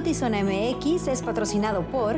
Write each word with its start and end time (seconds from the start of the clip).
Notizona 0.00 0.42
MX 0.42 1.08
es 1.08 1.20
patrocinado 1.20 1.82
por... 1.82 2.16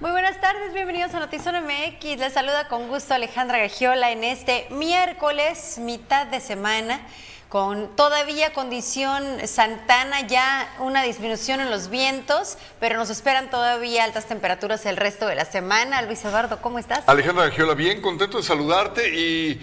Muy 0.00 0.10
buenas 0.10 0.40
tardes, 0.40 0.74
bienvenidos 0.74 1.14
a 1.14 1.20
Notizona 1.20 1.60
MX. 1.60 2.18
Les 2.18 2.32
saluda 2.32 2.66
con 2.66 2.88
gusto 2.88 3.14
Alejandra 3.14 3.58
Gagiola 3.58 4.10
en 4.10 4.24
este 4.24 4.66
miércoles, 4.70 5.78
mitad 5.78 6.26
de 6.26 6.40
semana, 6.40 7.00
con 7.48 7.94
todavía 7.94 8.52
condición 8.54 9.46
Santana, 9.46 10.26
ya 10.26 10.68
una 10.80 11.04
disminución 11.04 11.60
en 11.60 11.70
los 11.70 11.90
vientos, 11.90 12.58
pero 12.80 12.96
nos 12.96 13.10
esperan 13.10 13.50
todavía 13.50 14.02
altas 14.02 14.26
temperaturas 14.26 14.84
el 14.84 14.96
resto 14.96 15.28
de 15.28 15.36
la 15.36 15.44
semana. 15.44 16.02
Luis 16.02 16.24
Eduardo, 16.24 16.60
¿cómo 16.60 16.80
estás? 16.80 17.04
Alejandra 17.06 17.44
Gagiola, 17.44 17.74
bien, 17.74 18.02
contento 18.02 18.38
de 18.38 18.42
saludarte 18.42 19.16
y 19.16 19.60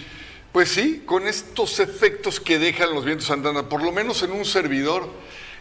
pues 0.58 0.72
sí, 0.72 1.04
con 1.06 1.28
estos 1.28 1.80
efectos 1.80 2.40
que 2.40 2.58
dejan 2.58 2.92
los 2.92 3.06
vientos 3.06 3.28
Santana, 3.28 3.70
por 3.70 3.84
lo 3.84 3.92
menos 3.92 4.24
en 4.24 4.32
un 4.32 4.44
servidor 4.44 5.08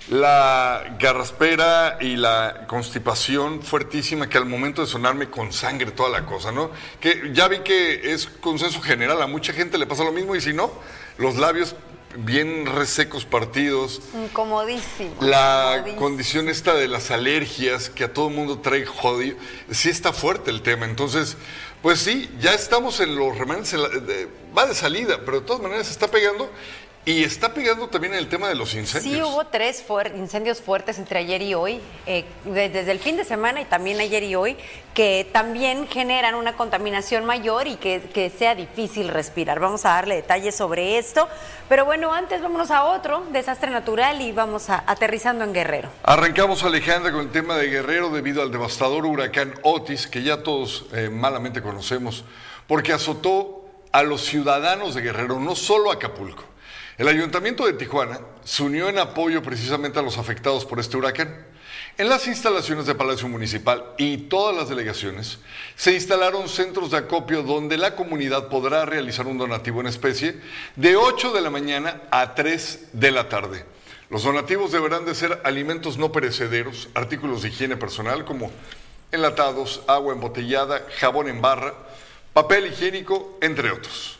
la 0.09 0.97
garraspera 0.99 1.99
y 2.01 2.17
la 2.17 2.65
constipación 2.67 3.61
fuertísima 3.61 4.31
que 4.31 4.39
al 4.39 4.47
momento 4.47 4.81
de 4.81 4.87
sonarme 4.87 5.29
con 5.29 5.53
sangre 5.53 5.91
toda 5.91 6.09
la 6.09 6.25
cosa, 6.25 6.51
¿no? 6.51 6.71
Que 6.99 7.31
ya 7.35 7.47
vi 7.47 7.59
que 7.59 8.15
es 8.15 8.25
consenso 8.25 8.81
general, 8.81 9.21
a 9.21 9.27
mucha 9.27 9.53
gente 9.53 9.77
le 9.77 9.85
pasa 9.85 10.03
lo 10.03 10.12
mismo 10.12 10.35
y 10.35 10.41
si 10.41 10.55
no, 10.55 10.73
los 11.19 11.37
labios 11.37 11.77
bien 12.19 12.66
resecos 12.66 13.25
partidos. 13.25 14.00
Incomodísimo. 14.15 15.15
La 15.21 15.75
incomodísimo. 15.75 16.03
condición 16.03 16.49
esta 16.49 16.75
de 16.75 16.88
las 16.88 17.10
alergias 17.10 17.91
que 17.91 18.04
a 18.04 18.12
todo 18.12 18.28
el 18.28 18.34
mundo 18.34 18.59
trae 18.59 18.87
jodido, 18.87 19.37
sí 19.71 19.88
está 19.88 20.12
fuerte 20.12 20.50
el 20.50 20.62
tema. 20.62 20.87
Entonces, 20.87 21.37
pues 21.82 22.00
sí, 22.00 22.31
ya 22.41 22.55
estamos 22.55 23.00
en 23.00 23.16
los 23.16 23.37
remanentes, 23.37 23.78
va 24.56 24.66
de 24.66 24.75
salida, 24.75 25.21
pero 25.25 25.41
de 25.41 25.47
todas 25.47 25.62
maneras 25.62 25.87
se 25.87 25.93
está 25.93 26.09
pegando 26.09 26.50
y 27.09 27.22
está 27.22 27.55
pegando 27.55 27.89
también 27.89 28.15
en 28.15 28.19
el 28.19 28.28
tema 28.28 28.49
de 28.49 28.56
los 28.56 28.75
incendios. 28.75 29.15
Sí, 29.15 29.22
hubo 29.22 29.47
tres 29.47 29.83
fuer- 29.87 30.15
incendios 30.19 30.61
fuertes 30.61 30.99
entre 30.99 31.21
ayer 31.21 31.41
y 31.41 31.55
hoy, 31.55 31.81
eh, 32.05 32.25
de- 32.44 32.69
desde 32.69 32.91
el 32.91 32.99
fin 32.99 33.17
de 33.17 33.25
semana 33.25 33.61
y 33.61 33.65
también 33.65 34.00
ayer 34.00 34.25
y 34.25 34.34
hoy, 34.34 34.56
que 34.93 35.25
también 35.33 35.87
generan 35.87 36.34
una 36.34 36.56
contaminación 36.56 37.25
mayor 37.25 37.69
y 37.69 37.77
que, 37.77 38.00
que 38.12 38.28
sea 38.28 38.56
difícil 38.56 39.06
respirar. 39.09 39.61
Vamos 39.61 39.84
a 39.84 39.91
darle 39.91 40.17
detalles 40.17 40.56
sobre 40.56 40.99
esto. 40.99 41.28
Pero 41.69 41.84
bueno, 41.84 42.12
antes 42.12 42.43
vámonos 42.43 42.72
a 42.72 42.83
otro 42.83 43.23
desastre 43.31 43.71
natural 43.71 44.21
y 44.21 44.33
vamos 44.33 44.69
a, 44.69 44.83
aterrizando 44.84 45.44
en 45.44 45.53
Guerrero. 45.53 45.88
Arrancamos, 46.03 46.65
Alejandra, 46.65 47.12
con 47.12 47.21
el 47.21 47.31
tema 47.31 47.56
de 47.56 47.69
Guerrero 47.69 48.11
debido 48.11 48.43
al 48.43 48.50
devastador 48.50 49.06
huracán 49.06 49.55
Otis, 49.62 50.09
que 50.09 50.25
ya 50.25 50.43
todos 50.43 50.87
eh, 50.93 51.09
malamente 51.09 51.62
conocemos, 51.62 52.25
porque 52.67 52.93
azotó 52.93 53.65
a 53.93 54.03
los 54.03 54.23
ciudadanos 54.23 54.97
de 54.97 55.03
Guerrero, 55.03 55.38
no 55.38 55.55
solo 55.55 55.93
a 55.93 55.94
Acapulco. 55.94 56.43
El 56.99 57.09
ayuntamiento 57.09 57.67
de 57.67 57.75
Tijuana 57.75 58.21
se 58.43 58.62
unió 58.62 58.89
en 58.89 58.99
apoyo 58.99 59.43
precisamente 59.43 59.99
a 59.99 60.03
los 60.03 60.17
afectados 60.17 60.65
por 60.65 60.81
este 60.81 60.97
huracán. 60.97 61.45
En 61.99 62.09
las 62.09 62.27
instalaciones 62.27 62.87
de 62.87 62.95
Palacio 62.95 63.29
Municipal 63.29 63.84
y 63.99 64.17
todas 64.17 64.57
las 64.57 64.71
delegaciones 64.71 65.39
se 65.77 65.93
instalaron 65.93 66.49
centros 66.49 66.91
de 66.91 66.97
acopio 66.97 67.43
donde 67.43 67.77
la 67.77 67.95
comunidad 67.95 68.49
podrá 68.49 68.87
realizar 68.87 69.27
un 69.27 69.37
donativo 69.37 69.83
en 69.83 69.89
especie 69.89 70.41
de 70.77 70.97
8 70.97 71.33
de 71.33 71.41
la 71.43 71.51
mañana 71.51 72.01
a 72.11 72.35
3 72.35 72.89
de 72.95 73.11
la 73.11 73.29
tarde. 73.29 73.67
Los 74.09 74.23
donativos 74.23 74.73
deberán 74.73 75.05
de 75.05 75.15
ser 75.15 75.43
alimentos 75.45 75.99
no 75.99 76.12
perecederos, 76.12 76.89
artículos 76.95 77.43
de 77.43 77.49
higiene 77.49 77.77
personal 77.77 78.25
como 78.25 78.51
enlatados, 79.12 79.83
agua 79.87 80.15
embotellada, 80.15 80.87
jabón 80.99 81.29
en 81.29 81.43
barra, 81.43 81.75
papel 82.33 82.69
higiénico, 82.69 83.37
entre 83.43 83.71
otros. 83.71 84.19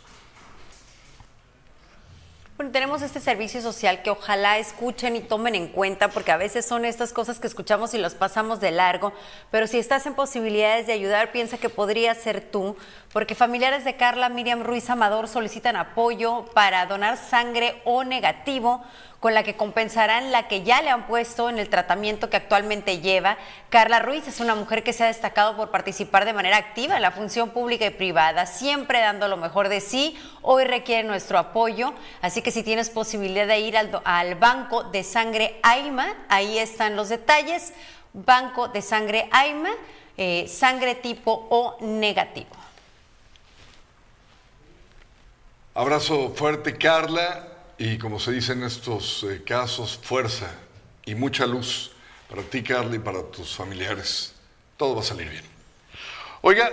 Bueno, 2.57 2.71
tenemos 2.71 3.03
este 3.03 3.19
servicio 3.19 3.61
social 3.61 4.01
que 4.01 4.09
ojalá 4.09 4.57
escuchen 4.57 5.15
y 5.15 5.19
tomen 5.19 5.53
en 5.53 5.67
cuenta, 5.67 6.07
porque 6.07 6.31
a 6.31 6.37
veces 6.37 6.65
son 6.65 6.85
estas 6.85 7.13
cosas 7.13 7.39
que 7.39 7.45
escuchamos 7.45 7.93
y 7.93 7.99
los 7.99 8.15
pasamos 8.15 8.59
de 8.59 8.71
largo, 8.71 9.13
pero 9.51 9.67
si 9.67 9.77
estás 9.77 10.07
en 10.07 10.15
posibilidades 10.15 10.87
de 10.87 10.93
ayudar, 10.93 11.31
piensa 11.31 11.59
que 11.59 11.69
podría 11.69 12.15
ser 12.15 12.41
tú, 12.41 12.75
porque 13.13 13.35
familiares 13.35 13.85
de 13.85 13.95
Carla 13.95 14.29
Miriam 14.29 14.63
Ruiz 14.63 14.89
Amador 14.89 15.27
solicitan 15.27 15.75
apoyo 15.75 16.45
para 16.55 16.87
donar 16.87 17.17
sangre 17.17 17.79
O 17.85 18.03
negativo 18.03 18.83
con 19.19 19.33
la 19.33 19.43
que 19.43 19.55
compensarán 19.55 20.31
la 20.31 20.47
que 20.47 20.63
ya 20.63 20.81
le 20.81 20.89
han 20.89 21.07
puesto 21.07 21.49
en 21.49 21.57
el 21.57 21.69
tratamiento 21.69 22.29
que 22.29 22.37
actualmente 22.37 22.99
lleva. 22.99 23.37
Carla 23.69 23.99
Ruiz 23.99 24.27
es 24.27 24.39
una 24.39 24.53
mujer 24.53 24.83
que 24.83 24.93
se 24.93 25.03
ha 25.03 25.07
destacado 25.07 25.55
por 25.55 25.71
participar 25.71 26.25
de 26.25 26.33
manera 26.33 26.57
activa 26.57 26.95
en 26.95 27.01
la 27.01 27.11
función 27.11 27.49
pública 27.49 27.85
y 27.85 27.89
privada, 27.89 28.45
siempre 28.45 28.99
dando 28.99 29.27
lo 29.27 29.37
mejor 29.37 29.69
de 29.69 29.81
sí. 29.81 30.17
Hoy 30.43 30.65
requiere 30.65 31.07
nuestro 31.07 31.39
apoyo, 31.39 31.93
así 32.21 32.41
que 32.41 32.51
si 32.51 32.61
tienes 32.61 32.89
posibilidad 32.89 33.47
de 33.47 33.59
ir 33.59 33.75
al, 33.77 34.35
Banco 34.35 34.83
de 34.83 35.03
Sangre 35.03 35.59
AIMA, 35.63 36.13
ahí 36.29 36.59
están 36.59 36.95
los 36.95 37.09
detalles. 37.09 37.73
Banco 38.13 38.67
de 38.67 38.81
Sangre 38.81 39.27
AIMA, 39.31 39.71
eh, 40.15 40.47
sangre 40.47 40.95
tipo 40.95 41.47
O 41.49 41.77
negativo. 41.81 42.49
Abrazo 45.73 46.33
fuerte, 46.35 46.75
Carla, 46.77 47.56
y 47.77 47.97
como 47.97 48.19
se 48.19 48.31
dice 48.31 48.53
en 48.53 48.63
estos 48.63 49.23
eh, 49.23 49.43
casos, 49.45 49.99
fuerza 50.01 50.51
y 51.05 51.15
mucha 51.15 51.45
luz 51.45 51.91
para 52.29 52.41
ti, 52.41 52.63
Carla, 52.63 52.95
y 52.95 52.99
para 52.99 53.23
tus 53.23 53.55
familiares. 53.55 54.33
Todo 54.77 54.95
va 54.95 55.01
a 55.01 55.05
salir 55.05 55.29
bien. 55.29 55.43
Oiga, 56.41 56.71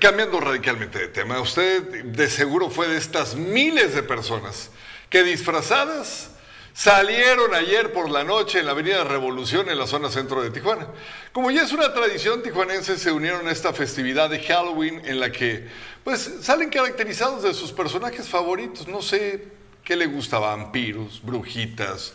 cambiando 0.00 0.40
radicalmente 0.40 0.98
de 0.98 1.08
tema, 1.08 1.40
usted 1.40 2.04
de 2.04 2.28
seguro 2.28 2.70
fue 2.70 2.88
de 2.88 2.96
estas 2.96 3.34
miles 3.34 3.94
de 3.94 4.02
personas 4.02 4.70
que 5.08 5.22
disfrazadas 5.22 6.30
salieron 6.74 7.54
ayer 7.54 7.92
por 7.92 8.10
la 8.10 8.24
noche 8.24 8.60
en 8.60 8.66
la 8.66 8.72
Avenida 8.72 9.04
Revolución 9.04 9.68
en 9.68 9.78
la 9.78 9.86
zona 9.86 10.10
centro 10.10 10.42
de 10.42 10.50
Tijuana. 10.50 10.88
Como 11.32 11.50
ya 11.50 11.62
es 11.62 11.72
una 11.72 11.92
tradición 11.92 12.42
tijuanense, 12.42 12.96
se 12.98 13.12
unieron 13.12 13.46
a 13.46 13.52
esta 13.52 13.72
festividad 13.72 14.30
de 14.30 14.40
Halloween 14.40 15.02
en 15.04 15.20
la 15.20 15.30
que 15.30 15.68
pues 16.02 16.38
salen 16.40 16.70
caracterizados 16.70 17.42
de 17.42 17.52
sus 17.52 17.72
personajes 17.72 18.28
favoritos. 18.28 18.88
No 18.88 19.02
sé 19.02 19.61
qué 19.84 19.96
le 19.96 20.06
gusta, 20.06 20.38
vampiros, 20.38 21.20
brujitas, 21.22 22.14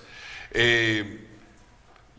eh, 0.51 1.25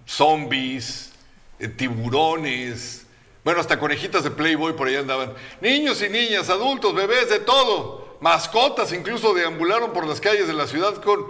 zombies, 0.07 1.13
eh, 1.59 1.69
tiburones, 1.69 3.07
bueno, 3.49 3.61
hasta 3.61 3.79
conejitas 3.79 4.25
de 4.25 4.31
Playboy 4.31 4.75
por 4.75 4.89
ahí 4.89 4.97
andaban. 4.97 5.33
Niños 5.63 6.03
y 6.03 6.11
niñas, 6.11 6.51
adultos, 6.51 6.95
bebés, 6.95 7.31
de 7.31 7.39
todo. 7.39 8.19
Mascotas 8.21 8.93
incluso 8.93 9.33
deambularon 9.33 9.93
por 9.95 10.07
las 10.07 10.21
calles 10.21 10.47
de 10.47 10.53
la 10.53 10.67
ciudad 10.67 11.01
con 11.03 11.27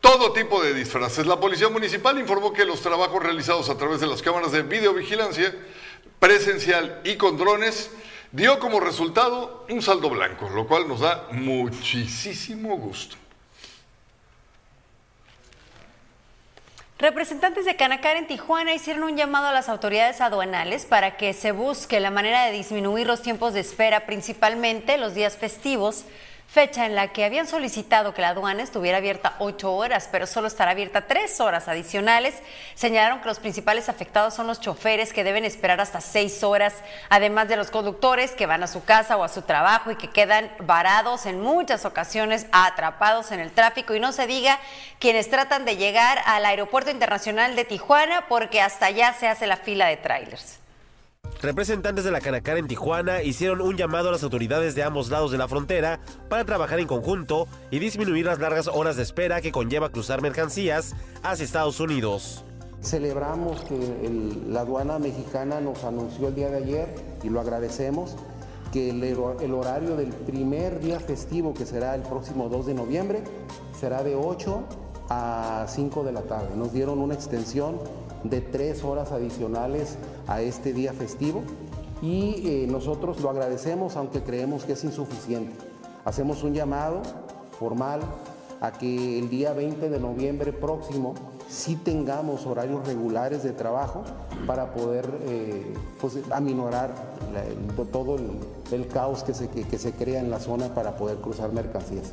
todo 0.00 0.32
tipo 0.32 0.62
de 0.62 0.74
disfraces. 0.74 1.26
La 1.26 1.40
Policía 1.40 1.70
Municipal 1.70 2.18
informó 2.18 2.52
que 2.52 2.66
los 2.66 2.82
trabajos 2.82 3.22
realizados 3.22 3.70
a 3.70 3.78
través 3.78 4.00
de 4.00 4.06
las 4.06 4.20
cámaras 4.20 4.52
de 4.52 4.62
videovigilancia 4.62 5.54
presencial 6.18 7.00
y 7.02 7.16
con 7.16 7.38
drones 7.38 7.90
dio 8.30 8.58
como 8.58 8.78
resultado 8.78 9.64
un 9.70 9.80
saldo 9.80 10.10
blanco, 10.10 10.50
lo 10.50 10.66
cual 10.66 10.86
nos 10.86 11.00
da 11.00 11.28
muchísimo 11.30 12.76
gusto. 12.76 13.16
Representantes 16.98 17.64
de 17.64 17.74
Canacar 17.74 18.16
en 18.16 18.28
Tijuana 18.28 18.72
hicieron 18.72 19.02
un 19.02 19.16
llamado 19.16 19.48
a 19.48 19.52
las 19.52 19.68
autoridades 19.68 20.20
aduanales 20.20 20.86
para 20.86 21.16
que 21.16 21.32
se 21.32 21.50
busque 21.50 21.98
la 21.98 22.12
manera 22.12 22.44
de 22.44 22.52
disminuir 22.52 23.04
los 23.08 23.20
tiempos 23.20 23.52
de 23.52 23.60
espera, 23.60 24.06
principalmente 24.06 24.96
los 24.96 25.12
días 25.12 25.36
festivos, 25.36 26.04
fecha 26.46 26.86
en 26.86 26.94
la 26.94 27.08
que 27.08 27.24
habían 27.24 27.46
solicitado 27.46 28.14
que 28.14 28.22
la 28.22 28.28
aduana 28.28 28.62
estuviera 28.62 28.98
abierta 28.98 29.34
ocho 29.38 29.74
horas, 29.74 30.08
pero 30.12 30.26
solo 30.26 30.46
estará 30.46 30.70
abierta 30.70 31.06
tres 31.06 31.40
horas 31.40 31.68
adicionales. 31.68 32.34
Señalaron 32.74 33.20
que 33.20 33.28
los 33.28 33.40
principales 33.40 33.88
afectados 33.88 34.34
son 34.34 34.46
los 34.46 34.60
choferes 34.60 35.12
que 35.12 35.24
deben 35.24 35.44
esperar 35.44 35.80
hasta 35.80 36.00
seis 36.00 36.42
horas, 36.42 36.74
además 37.08 37.48
de 37.48 37.56
los 37.56 37.70
conductores 37.70 38.32
que 38.32 38.46
van 38.46 38.62
a 38.62 38.68
su 38.68 38.84
casa 38.84 39.16
o 39.16 39.24
a 39.24 39.28
su 39.28 39.42
trabajo 39.42 39.90
y 39.90 39.96
que 39.96 40.10
quedan 40.10 40.50
varados 40.60 41.26
en 41.26 41.40
muchas 41.40 41.84
ocasiones, 41.84 42.46
atrapados 42.52 43.32
en 43.32 43.40
el 43.40 43.50
tráfico. 43.50 43.94
Y 43.94 44.00
no 44.00 44.12
se 44.12 44.26
diga 44.26 44.58
quienes 44.98 45.30
tratan 45.30 45.64
de 45.64 45.76
llegar 45.76 46.20
al 46.24 46.46
Aeropuerto 46.46 46.90
Internacional 46.90 47.56
de 47.56 47.64
Tijuana 47.64 48.26
porque 48.28 48.60
hasta 48.60 48.86
allá 48.86 49.12
se 49.12 49.28
hace 49.28 49.46
la 49.46 49.56
fila 49.56 49.86
de 49.86 49.96
trailers. 49.96 50.63
Representantes 51.44 52.06
de 52.06 52.10
la 52.10 52.22
Canacar 52.22 52.56
en 52.56 52.66
Tijuana 52.66 53.22
hicieron 53.22 53.60
un 53.60 53.76
llamado 53.76 54.08
a 54.08 54.12
las 54.12 54.22
autoridades 54.22 54.74
de 54.74 54.82
ambos 54.82 55.10
lados 55.10 55.30
de 55.30 55.36
la 55.36 55.46
frontera 55.46 56.00
para 56.30 56.46
trabajar 56.46 56.80
en 56.80 56.86
conjunto 56.86 57.46
y 57.70 57.80
disminuir 57.80 58.24
las 58.24 58.38
largas 58.38 58.66
horas 58.66 58.96
de 58.96 59.02
espera 59.02 59.42
que 59.42 59.52
conlleva 59.52 59.90
cruzar 59.90 60.22
mercancías 60.22 60.94
hacia 61.22 61.44
Estados 61.44 61.80
Unidos. 61.80 62.42
Celebramos 62.80 63.60
que 63.64 63.78
la 64.48 64.60
aduana 64.60 64.98
mexicana 64.98 65.60
nos 65.60 65.84
anunció 65.84 66.28
el 66.28 66.34
día 66.34 66.48
de 66.48 66.56
ayer 66.56 66.94
y 67.22 67.28
lo 67.28 67.40
agradecemos 67.40 68.16
que 68.72 68.88
el, 68.88 69.04
el 69.04 69.52
horario 69.52 69.96
del 69.96 70.14
primer 70.14 70.80
día 70.80 70.98
festivo 70.98 71.52
que 71.52 71.66
será 71.66 71.94
el 71.94 72.00
próximo 72.00 72.48
2 72.48 72.64
de 72.64 72.74
noviembre 72.74 73.22
será 73.78 74.02
de 74.02 74.14
8 74.14 74.62
a 75.10 75.66
5 75.68 76.04
de 76.04 76.12
la 76.12 76.22
tarde. 76.22 76.56
Nos 76.56 76.72
dieron 76.72 77.00
una 77.00 77.12
extensión 77.12 77.80
de 78.24 78.40
3 78.40 78.82
horas 78.84 79.12
adicionales 79.12 79.96
a 80.26 80.40
este 80.40 80.72
día 80.72 80.92
festivo 80.92 81.42
y 82.02 82.42
eh, 82.46 82.66
nosotros 82.68 83.20
lo 83.20 83.30
agradecemos 83.30 83.96
aunque 83.96 84.22
creemos 84.22 84.64
que 84.64 84.72
es 84.72 84.84
insuficiente. 84.84 85.54
Hacemos 86.04 86.42
un 86.42 86.54
llamado 86.54 87.02
formal 87.58 88.00
a 88.60 88.72
que 88.72 89.18
el 89.18 89.30
día 89.30 89.52
20 89.52 89.88
de 89.88 90.00
noviembre 90.00 90.52
próximo 90.52 91.14
sí 91.48 91.76
tengamos 91.76 92.46
horarios 92.46 92.86
regulares 92.86 93.42
de 93.42 93.52
trabajo 93.52 94.02
para 94.46 94.72
poder 94.72 95.08
eh, 95.22 95.74
pues, 96.00 96.18
aminorar 96.30 96.94
todo 97.92 98.16
el, 98.16 98.86
caos 98.88 99.22
que 99.22 99.34
se, 99.34 99.48
que 99.48 99.78
se 99.78 99.92
crea 99.92 100.20
en 100.20 100.30
la 100.30 100.40
zona 100.40 100.74
para 100.74 100.96
poder 100.96 101.18
cruzar 101.18 101.52
mercancías. 101.52 102.12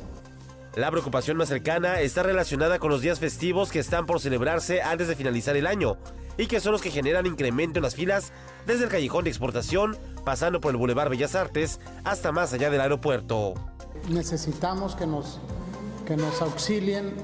La 0.74 0.90
preocupación 0.90 1.36
más 1.36 1.50
cercana 1.50 2.00
está 2.00 2.22
relacionada 2.22 2.78
con 2.78 2.90
los 2.90 3.02
días 3.02 3.18
festivos 3.18 3.70
que 3.70 3.78
están 3.78 4.06
por 4.06 4.20
celebrarse 4.20 4.80
antes 4.80 5.06
de 5.06 5.14
finalizar 5.14 5.54
el 5.54 5.66
año 5.66 5.98
y 6.38 6.46
que 6.46 6.60
son 6.60 6.72
los 6.72 6.80
que 6.80 6.90
generan 6.90 7.26
incremento 7.26 7.78
en 7.78 7.82
las 7.82 7.94
filas 7.94 8.32
desde 8.66 8.84
el 8.84 8.90
callejón 8.90 9.24
de 9.24 9.30
exportación, 9.30 9.98
pasando 10.24 10.62
por 10.62 10.70
el 10.70 10.78
Boulevard 10.78 11.10
Bellas 11.10 11.34
Artes 11.34 11.78
hasta 12.04 12.32
más 12.32 12.54
allá 12.54 12.70
del 12.70 12.80
aeropuerto. 12.80 13.52
Necesitamos 14.08 14.96
que 14.96 15.06
nos, 15.06 15.40
que 16.06 16.16
nos 16.16 16.40
auxilien 16.40 17.16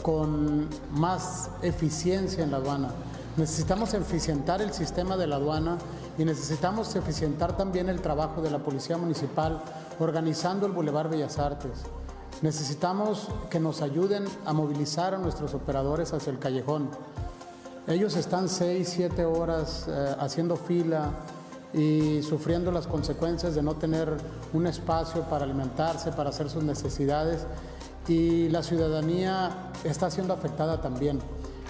con 0.00 0.70
más 0.90 1.50
eficiencia 1.60 2.42
en 2.42 2.52
la 2.52 2.56
aduana. 2.56 2.88
Necesitamos 3.36 3.92
eficientar 3.92 4.62
el 4.62 4.72
sistema 4.72 5.18
de 5.18 5.26
la 5.26 5.36
aduana 5.36 5.76
y 6.16 6.24
necesitamos 6.24 6.96
eficientar 6.96 7.54
también 7.54 7.90
el 7.90 8.00
trabajo 8.00 8.40
de 8.40 8.50
la 8.50 8.60
Policía 8.60 8.96
Municipal 8.96 9.62
organizando 9.98 10.64
el 10.66 10.72
Boulevard 10.72 11.10
Bellas 11.10 11.38
Artes. 11.38 11.84
Necesitamos 12.44 13.28
que 13.48 13.58
nos 13.58 13.80
ayuden 13.80 14.26
a 14.44 14.52
movilizar 14.52 15.14
a 15.14 15.18
nuestros 15.18 15.54
operadores 15.54 16.12
hacia 16.12 16.30
el 16.30 16.38
callejón. 16.38 16.90
Ellos 17.86 18.16
están 18.16 18.50
seis, 18.50 18.90
siete 18.90 19.24
horas 19.24 19.86
eh, 19.88 20.14
haciendo 20.18 20.56
fila 20.56 21.08
y 21.72 22.20
sufriendo 22.20 22.70
las 22.70 22.86
consecuencias 22.86 23.54
de 23.54 23.62
no 23.62 23.76
tener 23.76 24.14
un 24.52 24.66
espacio 24.66 25.22
para 25.22 25.44
alimentarse, 25.46 26.12
para 26.12 26.28
hacer 26.28 26.50
sus 26.50 26.62
necesidades 26.62 27.46
y 28.08 28.50
la 28.50 28.62
ciudadanía 28.62 29.70
está 29.82 30.10
siendo 30.10 30.34
afectada 30.34 30.82
también. 30.82 31.20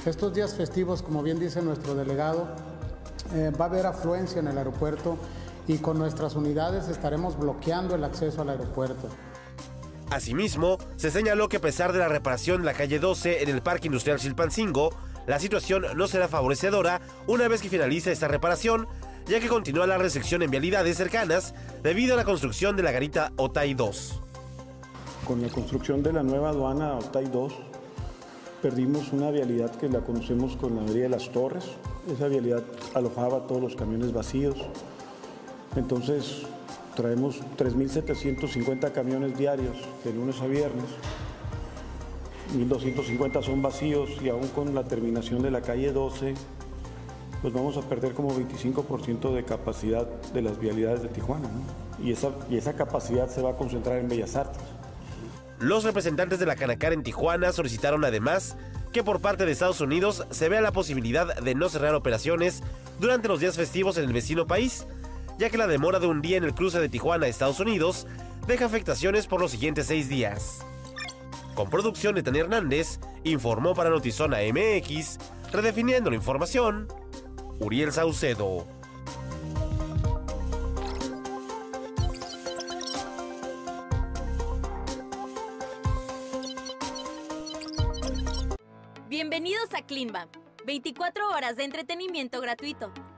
Estos 0.05 0.35
días 0.35 0.55
festivos, 0.55 1.03
como 1.03 1.23
bien 1.23 1.39
dice 1.39 1.63
nuestro 1.63 1.95
delegado, 1.95 2.49
eh, 3.33 3.53
va 3.53 3.67
a 3.67 3.69
haber 3.69 3.87
afluencia 3.87 4.41
en 4.41 4.49
el 4.49 4.59
aeropuerto 4.59 5.19
y 5.69 5.79
con 5.79 6.01
nuestras 6.01 6.35
unidades 6.35 6.89
estaremos 6.89 7.39
bloqueando 7.39 7.95
el 7.95 8.03
acceso 8.03 8.43
al 8.43 8.49
aeropuerto. 8.49 9.07
Asimismo, 10.11 10.79
se 10.97 11.11
señaló 11.11 11.49
que 11.49 11.57
a 11.57 11.61
pesar 11.61 11.93
de 11.93 11.99
la 11.99 12.09
reparación 12.09 12.61
de 12.61 12.67
la 12.67 12.75
calle 12.75 12.99
12 12.99 13.43
en 13.43 13.49
el 13.49 13.63
Parque 13.63 13.89
Industrial 13.89 14.19
Chilpancingo, 14.19 14.91
la 15.27 15.39
situación 15.39 15.85
no 15.97 16.07
será 16.07 16.29
favorecedora 16.29 17.01
una 17.27 17.49
vez 17.49 17.63
que 17.63 17.71
finalice 17.71 18.13
esta 18.13 18.29
reparación, 18.29 18.87
ya 19.27 19.41
que 19.41 19.49
continúa 19.49 19.87
la 19.87 19.99
recepción 19.99 20.43
en 20.43 20.51
vialidades 20.51 20.99
cercanas 20.99 21.55
debido 21.83 22.15
a 22.15 22.17
la 22.17 22.25
construcción 22.25 22.77
de 22.77 22.83
la 22.83 22.93
garita 22.93 23.33
Otay 23.37 23.75
2. 23.75 24.21
Con 25.27 25.41
la 25.41 25.49
construcción 25.49 26.03
de 26.03 26.13
la 26.13 26.23
nueva 26.23 26.51
aduana 26.51 26.99
Otay 26.99 27.27
2, 27.27 27.55
perdimos 28.61 29.13
una 29.13 29.31
vialidad 29.31 29.71
que 29.77 29.89
la 29.89 30.01
conocemos 30.01 30.57
con 30.57 30.77
la 30.77 30.83
Avenida 30.83 31.05
de 31.05 31.09
las 31.09 31.31
Torres. 31.33 31.65
Esa 32.13 32.29
vialidad 32.29 32.63
alojaba 32.93 33.47
todos 33.47 33.63
los 33.63 33.77
camiones 33.77 34.13
vacíos. 34.13 34.57
Entonces, 35.77 36.43
Traemos 36.95 37.41
3.750 37.59 38.93
camiones 38.93 39.37
diarios 39.37 39.77
de 40.05 40.13
lunes 40.13 40.41
a 40.41 40.47
viernes. 40.47 40.85
1.250 42.55 43.43
son 43.43 43.63
vacíos 43.63 44.11
y 44.23 44.29
aún 44.29 44.47
con 44.49 44.75
la 44.75 44.85
terminación 44.85 45.43
de 45.43 45.51
la 45.51 45.61
calle 45.61 45.93
12, 45.93 46.35
pues 47.43 47.53
vamos 47.53 47.77
a 47.77 47.83
perder 47.83 48.13
como 48.15 48.31
25% 48.31 49.35
de 49.35 49.45
capacidad 49.45 50.07
de 50.07 50.43
las 50.43 50.59
vialidades 50.59 51.03
de 51.03 51.09
Tijuana. 51.09 51.49
Y, 52.03 52.13
esa, 52.13 52.31
y 52.49 52.57
esa 52.57 52.75
capacidad 52.75 53.29
se 53.29 53.43
va 53.43 53.51
a 53.51 53.57
concentrar 53.57 53.99
en 53.99 54.09
Bellas 54.09 54.37
Artes. 54.37 54.63
Los 55.59 55.83
representantes 55.83 56.39
de 56.39 56.47
la 56.47 56.57
Canacar 56.57 56.93
en 56.93 57.03
Tijuana 57.03 57.53
solicitaron 57.53 58.05
además 58.05 58.57
que 58.93 59.03
por 59.03 59.21
parte 59.21 59.45
de 59.45 59.53
Estados 59.53 59.81
Unidos 59.81 60.25
se 60.31 60.49
vea 60.49 60.61
la 60.61 60.71
posibilidad 60.71 61.35
de 61.41 61.55
no 61.57 61.69
cerrar 61.69 61.97
operaciones 61.97 62.63
durante 63.01 63.27
los 63.27 63.41
días 63.41 63.57
festivos 63.57 63.99
en 63.99 64.05
el 64.05 64.13
vecino 64.13 64.47
país, 64.47 64.87
ya 65.39 65.51
que 65.51 65.59
la 65.59 65.67
demora 65.67 65.99
de 65.99 66.07
un 66.07 66.23
día 66.23 66.37
en 66.37 66.45
el 66.45 66.55
cruce 66.55 66.81
de 66.81 66.89
Tijuana 66.89 67.27
a 67.27 67.29
Estados 67.29 67.61
Unidos 67.61 68.07
deja 68.47 68.67
afectaciones 68.67 69.27
por 69.27 69.41
los 69.41 69.51
siguientes 69.51 69.87
seis 69.87 70.09
días. 70.09 70.65
Con 71.55 71.71
producción 71.71 72.15
de 72.15 72.23
Tania 72.23 72.43
Hernández, 72.43 72.99
informó 73.23 73.75
para 73.75 73.91
Notizona 73.91 74.39
MX, 74.39 75.19
redefiniendo 75.53 76.11
la 76.11 76.17
información, 76.17 76.89
Uriel 77.61 77.93
Saucedo. 77.93 78.67
Bienvenidos 89.09 89.73
a 89.75 89.83
Climba, 89.87 90.27
24 90.67 91.31
horas 91.31 91.57
de 91.57 91.65
entretenimiento 91.65 92.41
gratuito 92.41 92.93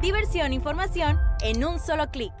diversión 0.00 0.54
información 0.54 1.18
en 1.42 1.62
un 1.62 1.78
solo 1.78 2.10
clic. 2.10 2.32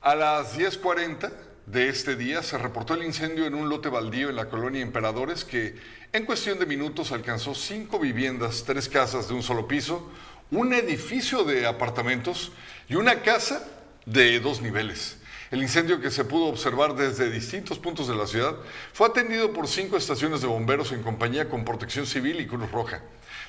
A 0.00 0.14
las 0.14 0.56
10.40 0.56 1.32
de 1.66 1.88
este 1.88 2.14
día 2.14 2.42
se 2.42 2.58
reportó 2.58 2.94
el 2.94 3.02
incendio 3.02 3.46
en 3.46 3.54
un 3.54 3.68
lote 3.68 3.88
baldío 3.88 4.28
en 4.28 4.36
la 4.36 4.48
colonia 4.48 4.82
Emperadores 4.82 5.44
que 5.44 5.74
en 6.12 6.26
cuestión 6.26 6.60
de 6.60 6.66
minutos 6.66 7.10
alcanzó 7.10 7.54
cinco 7.54 7.98
viviendas, 7.98 8.62
tres 8.64 8.88
casas 8.88 9.26
de 9.26 9.34
un 9.34 9.42
solo 9.42 9.66
piso, 9.66 10.12
un 10.52 10.74
edificio 10.74 11.42
de 11.42 11.66
apartamentos 11.66 12.52
y 12.88 12.94
una 12.94 13.22
casa 13.22 13.66
de 14.06 14.38
dos 14.38 14.60
niveles. 14.60 15.18
El 15.54 15.62
incendio 15.62 16.00
que 16.00 16.10
se 16.10 16.24
pudo 16.24 16.46
observar 16.46 16.96
desde 16.96 17.30
distintos 17.30 17.78
puntos 17.78 18.08
de 18.08 18.16
la 18.16 18.26
ciudad 18.26 18.56
fue 18.92 19.06
atendido 19.06 19.52
por 19.52 19.68
cinco 19.68 19.96
estaciones 19.96 20.40
de 20.40 20.48
bomberos 20.48 20.90
en 20.90 21.00
compañía 21.00 21.48
con 21.48 21.64
Protección 21.64 22.06
Civil 22.06 22.40
y 22.40 22.48
Cruz 22.48 22.68
Roja. 22.72 23.02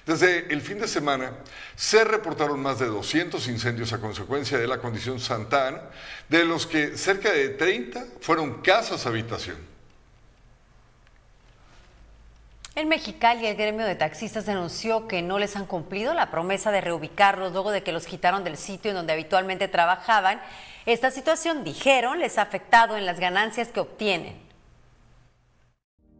Desde 0.06 0.54
el 0.54 0.62
fin 0.62 0.78
de 0.78 0.88
semana 0.88 1.32
se 1.76 2.04
reportaron 2.04 2.62
más 2.62 2.78
de 2.78 2.86
200 2.86 3.48
incendios 3.48 3.92
a 3.92 4.00
consecuencia 4.00 4.60
de 4.60 4.68
la 4.68 4.78
condición 4.78 5.20
Santana, 5.20 5.82
de 6.30 6.46
los 6.46 6.68
que 6.68 6.96
cerca 6.96 7.32
de 7.32 7.50
30 7.50 8.06
fueron 8.22 8.62
casas 8.62 9.08
habitación. 9.08 9.58
En 12.78 12.90
Mexicali, 12.90 13.46
el 13.46 13.56
gremio 13.56 13.86
de 13.86 13.96
taxistas 13.96 14.46
denunció 14.46 15.08
que 15.08 15.22
no 15.22 15.40
les 15.40 15.56
han 15.56 15.66
cumplido 15.66 16.14
la 16.14 16.30
promesa 16.30 16.72
de 16.72 16.82
reubicarlos 16.82 17.54
luego 17.54 17.72
de 17.72 17.84
que 17.84 17.94
los 17.94 18.06
quitaron 18.06 18.44
del 18.44 18.58
sitio 18.58 18.92
en 18.92 18.98
donde 18.98 19.14
habitualmente 19.14 19.70
trabajaban 19.70 20.42
esta 20.86 21.10
situación, 21.10 21.64
dijeron, 21.64 22.20
les 22.20 22.38
ha 22.38 22.42
afectado 22.42 22.98
en 22.98 23.06
las 23.06 23.18
ganancias 23.18 23.70
que 23.70 23.80
obtienen. 23.80 24.36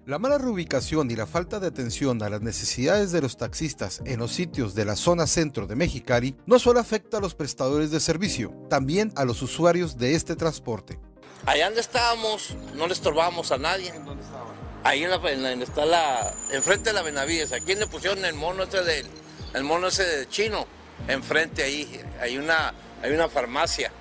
La 0.06 0.18
mala 0.18 0.38
reubicación 0.38 1.12
y 1.12 1.18
la 1.18 1.28
falta 1.28 1.60
de 1.60 1.68
atención 1.68 2.24
a 2.24 2.30
las 2.30 2.40
necesidades 2.40 3.12
de 3.12 3.22
los 3.22 3.36
taxistas 3.36 4.02
en 4.06 4.20
los 4.20 4.32
sitios 4.32 4.76
de 4.76 4.86
la 4.86 4.96
zona 4.96 5.28
centro 5.28 5.68
de 5.68 5.76
Mexicali 5.76 6.38
no 6.46 6.58
solo 6.58 6.80
afecta 6.80 7.18
a 7.18 7.22
los 7.22 7.36
prestadores 7.36 7.92
de 7.92 8.00
servicio, 8.00 8.54
también 8.70 9.12
a 9.18 9.26
los 9.26 9.42
usuarios 9.42 9.98
de 9.98 10.16
este 10.16 10.38
transporte. 10.38 11.00
Allá 11.46 11.66
donde 11.66 11.82
estábamos, 11.82 12.56
no 12.76 12.88
le 12.88 12.94
estorbábamos 12.94 13.52
a 13.52 13.58
nadie. 13.58 13.92
¿Dónde 13.92 14.24
estaban? 14.24 14.55
Ahí 14.86 15.04
en 15.04 15.10
la, 15.10 15.52
en 15.52 15.62
está 15.62 15.86
la, 15.86 16.34
enfrente 16.52 16.92
de 16.92 16.94
la 16.94 17.02
Benavides. 17.02 17.52
Aquí 17.52 17.76
le 17.76 17.88
pusieron 17.88 18.24
el 18.24 18.36
mono 18.36 18.64
ese 18.64 18.82
del, 18.84 19.08
el 19.54 19.64
mono 19.66 19.88
ese 19.88 20.04
de 20.04 20.30
chino, 20.30 20.66
enfrente 21.10 21.64
ahí, 21.64 22.02
hay 22.22 22.38
una, 22.38 22.74
hay 23.04 23.12
una 23.12 23.28
farmacia 23.28 23.92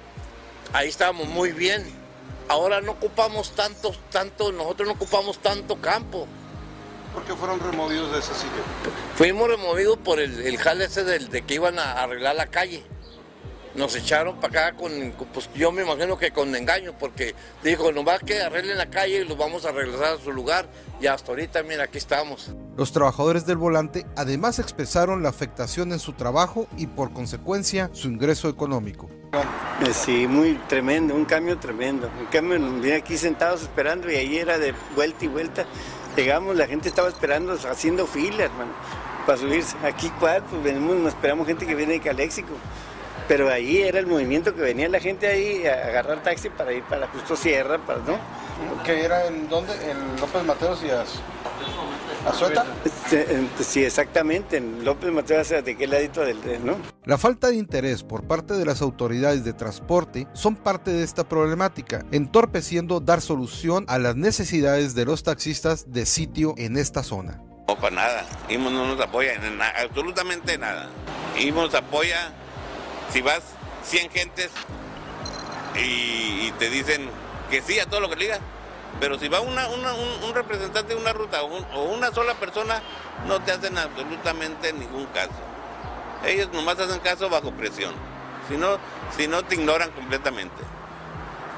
ahí 0.74 0.88
estábamos 0.88 1.28
muy 1.28 1.52
bien. 1.52 1.82
Ahora 2.48 2.82
no 2.82 2.92
ocupamos 2.92 3.52
tanto, 3.52 3.94
tanto, 4.10 4.52
nosotros 4.52 4.86
no 4.86 4.94
ocupamos 4.94 5.38
tanto 5.38 5.80
campo. 5.80 6.26
¿Por 7.14 7.24
qué 7.24 7.34
fueron 7.34 7.58
removidos 7.60 8.12
de 8.12 8.18
ese 8.18 8.34
sitio? 8.34 8.60
Fuimos 9.16 9.48
removidos 9.48 9.96
por 9.98 10.20
el, 10.20 10.42
el 10.42 10.58
jale 10.58 10.84
ese 10.84 11.04
de 11.04 11.42
que 11.42 11.54
iban 11.54 11.78
a 11.78 11.92
arreglar 12.02 12.34
la 12.34 12.48
calle. 12.48 12.84
Nos 13.74 13.96
echaron 13.96 14.36
para 14.40 14.68
acá 14.68 14.76
con, 14.76 14.92
pues 15.32 15.50
yo 15.54 15.72
me 15.72 15.82
imagino 15.82 16.16
que 16.16 16.30
con 16.30 16.54
engaño, 16.54 16.92
porque 16.98 17.34
dijo, 17.62 17.90
nomás 17.90 18.20
que 18.20 18.40
arreglen 18.40 18.78
la 18.78 18.88
calle 18.88 19.22
y 19.22 19.24
los 19.24 19.36
vamos 19.36 19.64
a 19.64 19.72
regresar 19.72 20.14
a 20.14 20.18
su 20.18 20.32
lugar. 20.32 20.68
Y 21.00 21.08
hasta 21.08 21.32
ahorita, 21.32 21.62
mira, 21.64 21.84
aquí 21.84 21.98
estamos. 21.98 22.54
Los 22.76 22.92
trabajadores 22.92 23.46
del 23.46 23.56
volante 23.56 24.06
además 24.16 24.58
expresaron 24.58 25.22
la 25.22 25.28
afectación 25.28 25.92
en 25.92 25.98
su 25.98 26.12
trabajo 26.12 26.68
y 26.76 26.86
por 26.86 27.12
consecuencia 27.12 27.90
su 27.92 28.08
ingreso 28.08 28.48
económico. 28.48 29.10
Eh, 29.32 29.92
sí, 29.92 30.28
muy 30.28 30.54
tremendo, 30.68 31.14
un 31.14 31.24
cambio 31.24 31.58
tremendo. 31.58 32.08
Un 32.20 32.26
cambio, 32.26 32.58
vine 32.80 32.94
aquí 32.94 33.18
sentados 33.18 33.62
esperando 33.62 34.10
y 34.10 34.14
ahí 34.14 34.38
era 34.38 34.58
de 34.58 34.72
vuelta 34.94 35.24
y 35.24 35.28
vuelta. 35.28 35.66
Llegamos, 36.16 36.54
la 36.54 36.68
gente 36.68 36.88
estaba 36.88 37.08
esperando, 37.08 37.58
haciendo 37.68 38.06
fila, 38.06 38.44
hermano, 38.44 38.72
para 39.26 39.36
subirse. 39.36 39.76
Aquí, 39.82 40.10
¿cuál? 40.20 40.44
Pues 40.44 40.62
venimos, 40.62 40.96
nos 40.96 41.08
esperamos 41.12 41.46
gente 41.48 41.66
que 41.66 41.74
viene 41.74 41.94
de 41.94 42.00
Caléxico. 42.00 42.54
Pero 43.28 43.50
ahí 43.50 43.82
era 43.82 43.98
el 43.98 44.06
movimiento 44.06 44.54
que 44.54 44.60
venía 44.60 44.88
la 44.88 45.00
gente 45.00 45.26
ahí 45.26 45.66
a 45.66 45.86
agarrar 45.88 46.22
taxi 46.22 46.50
para 46.50 46.72
ir 46.72 46.82
para 46.84 47.08
Justo 47.08 47.36
Sierra, 47.36 47.78
para, 47.78 48.00
¿no? 48.00 48.18
¿Que 48.84 49.04
era 49.04 49.26
en 49.26 49.48
dónde? 49.48 49.72
En 49.90 50.20
López 50.20 50.44
Mateos 50.44 50.82
y 50.84 50.90
As... 50.90 51.20
¿Azueta? 52.26 52.64
Sí, 53.60 53.84
exactamente, 53.84 54.56
en 54.56 54.84
López 54.84 55.12
Mateos, 55.12 55.48
de 55.48 55.76
qué 55.76 55.86
ladito 55.86 56.22
del, 56.22 56.38
¿no? 56.64 56.76
La 57.04 57.18
falta 57.18 57.48
de 57.48 57.56
interés 57.56 58.02
por 58.02 58.24
parte 58.24 58.54
de 58.54 58.64
las 58.64 58.80
autoridades 58.80 59.44
de 59.44 59.52
transporte 59.52 60.26
son 60.32 60.56
parte 60.56 60.90
de 60.90 61.02
esta 61.02 61.28
problemática, 61.28 62.04
entorpeciendo 62.12 63.00
dar 63.00 63.20
solución 63.20 63.84
a 63.88 63.98
las 63.98 64.16
necesidades 64.16 64.94
de 64.94 65.04
los 65.04 65.22
taxistas 65.22 65.92
de 65.92 66.06
sitio 66.06 66.54
en 66.56 66.78
esta 66.78 67.02
zona. 67.02 67.42
No, 67.68 67.76
para 67.76 67.94
nada. 67.94 68.26
IMO 68.48 68.70
no 68.70 68.86
nos 68.86 69.00
apoya 69.00 69.34
en 69.34 69.58
nada, 69.58 69.74
absolutamente 69.82 70.56
nada. 70.56 70.88
IMO 71.38 71.62
nos 71.62 71.74
apoya 71.74 72.32
si 73.14 73.22
vas 73.22 73.42
100 73.84 74.10
gentes 74.10 74.50
y, 75.76 76.50
te 76.58 76.68
dicen 76.68 77.08
que 77.48 77.62
sí 77.62 77.78
a 77.78 77.86
todo 77.86 78.00
lo 78.00 78.10
que 78.10 78.16
digas, 78.16 78.40
pero 78.98 79.18
si 79.20 79.28
va 79.28 79.40
un, 79.40 79.54
representante 80.34 80.94
de 80.94 81.00
una 81.00 81.12
ruta 81.12 81.44
o, 81.44 81.94
una 81.94 82.10
sola 82.12 82.34
persona, 82.34 82.82
no 83.28 83.40
te 83.40 83.52
hacen 83.52 83.78
absolutamente 83.78 84.72
ningún 84.72 85.06
caso. 85.06 85.32
Ellos 86.26 86.48
nomás 86.52 86.78
hacen 86.80 86.98
caso 87.00 87.30
bajo 87.30 87.52
presión. 87.52 87.92
Si 88.48 88.56
no, 88.56 88.78
si 89.16 89.28
no 89.28 89.44
te 89.44 89.54
ignoran 89.54 89.90
completamente. 89.92 90.62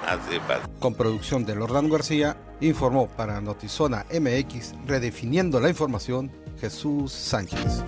Así 0.06 0.38
pasa. 0.46 0.68
Con 0.78 0.94
producción 0.94 1.46
de 1.46 1.54
Lordán 1.54 1.88
García, 1.88 2.36
informó 2.60 3.08
para 3.08 3.40
Notizona 3.40 4.04
MX, 4.12 4.74
redefiniendo 4.86 5.58
la 5.60 5.70
información, 5.70 6.30
Jesús 6.60 7.12
Sánchez. 7.12 7.82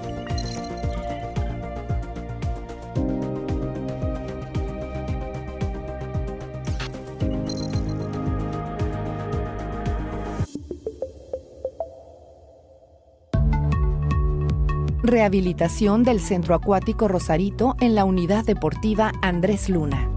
Rehabilitación 15.09 16.03
del 16.03 16.21
Centro 16.21 16.55
Acuático 16.55 17.09
Rosarito 17.09 17.77
en 17.81 17.95
la 17.95 18.05
Unidad 18.05 18.45
Deportiva 18.45 19.13
Andrés 19.23 19.71
Luna. 19.71 20.11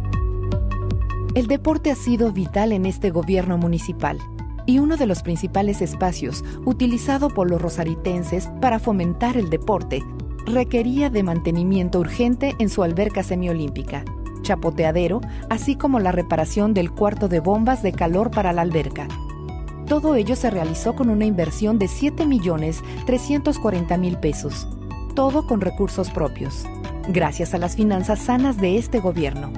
El 1.33 1.47
deporte 1.47 1.91
ha 1.91 1.95
sido 1.95 2.33
vital 2.33 2.73
en 2.73 2.85
este 2.85 3.09
gobierno 3.09 3.57
municipal 3.57 4.17
y 4.65 4.79
uno 4.79 4.97
de 4.97 5.05
los 5.05 5.23
principales 5.23 5.81
espacios 5.81 6.43
utilizado 6.65 7.29
por 7.29 7.49
los 7.49 7.61
rosaritenses 7.61 8.49
para 8.59 8.79
fomentar 8.79 9.37
el 9.37 9.49
deporte 9.49 10.03
requería 10.45 11.09
de 11.09 11.23
mantenimiento 11.23 12.01
urgente 12.01 12.53
en 12.59 12.67
su 12.67 12.83
alberca 12.83 13.23
semiolímpica, 13.23 14.03
chapoteadero, 14.41 15.21
así 15.49 15.77
como 15.77 16.01
la 16.01 16.11
reparación 16.11 16.73
del 16.73 16.91
cuarto 16.91 17.29
de 17.29 17.39
bombas 17.39 17.81
de 17.81 17.93
calor 17.93 18.29
para 18.29 18.51
la 18.51 18.63
alberca. 18.63 19.07
Todo 19.87 20.15
ello 20.15 20.35
se 20.35 20.49
realizó 20.49 20.95
con 20.95 21.09
una 21.09 21.23
inversión 21.23 21.79
de 21.79 21.85
7.340.000 21.85 24.19
pesos 24.19 24.67
todo 25.13 25.45
con 25.45 25.61
recursos 25.61 26.09
propios, 26.09 26.65
gracias 27.09 27.53
a 27.53 27.57
las 27.57 27.75
finanzas 27.75 28.19
sanas 28.19 28.57
de 28.57 28.77
este 28.77 28.99
gobierno. 28.99 29.51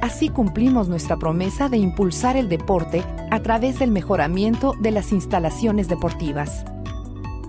Así 0.00 0.28
cumplimos 0.28 0.88
nuestra 0.88 1.16
promesa 1.16 1.68
de 1.68 1.78
impulsar 1.78 2.36
el 2.36 2.48
deporte 2.48 3.02
a 3.30 3.40
través 3.40 3.78
del 3.78 3.90
mejoramiento 3.90 4.74
de 4.80 4.90
las 4.90 5.12
instalaciones 5.12 5.88
deportivas. 5.88 6.64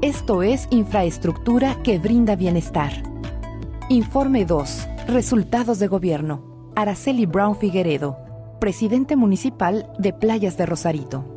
Esto 0.01 0.43
es 0.43 0.67
infraestructura 0.69 1.81
que 1.83 1.99
brinda 1.99 2.35
bienestar. 2.35 2.91
Informe 3.89 4.45
2. 4.45 4.87
Resultados 5.07 5.79
de 5.79 5.87
gobierno. 5.87 6.71
Araceli 6.75 7.25
Brown 7.25 7.55
Figueredo, 7.55 8.17
presidente 8.59 9.15
municipal 9.15 9.91
de 9.97 10.13
Playas 10.13 10.57
de 10.57 10.65
Rosarito. 10.65 11.36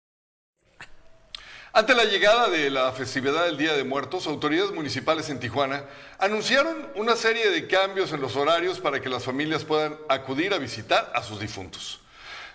Ante 1.73 1.95
la 1.95 2.03
llegada 2.03 2.49
de 2.49 2.69
la 2.69 2.91
festividad 2.91 3.45
del 3.45 3.55
Día 3.55 3.71
de 3.71 3.85
Muertos, 3.85 4.27
autoridades 4.27 4.73
municipales 4.73 5.29
en 5.29 5.39
Tijuana 5.39 5.85
anunciaron 6.19 6.89
una 6.95 7.15
serie 7.15 7.49
de 7.49 7.65
cambios 7.65 8.11
en 8.11 8.19
los 8.19 8.35
horarios 8.35 8.81
para 8.81 8.99
que 8.99 9.07
las 9.07 9.23
familias 9.23 9.63
puedan 9.63 9.95
acudir 10.09 10.53
a 10.53 10.57
visitar 10.57 11.09
a 11.15 11.23
sus 11.23 11.39
difuntos. 11.39 12.01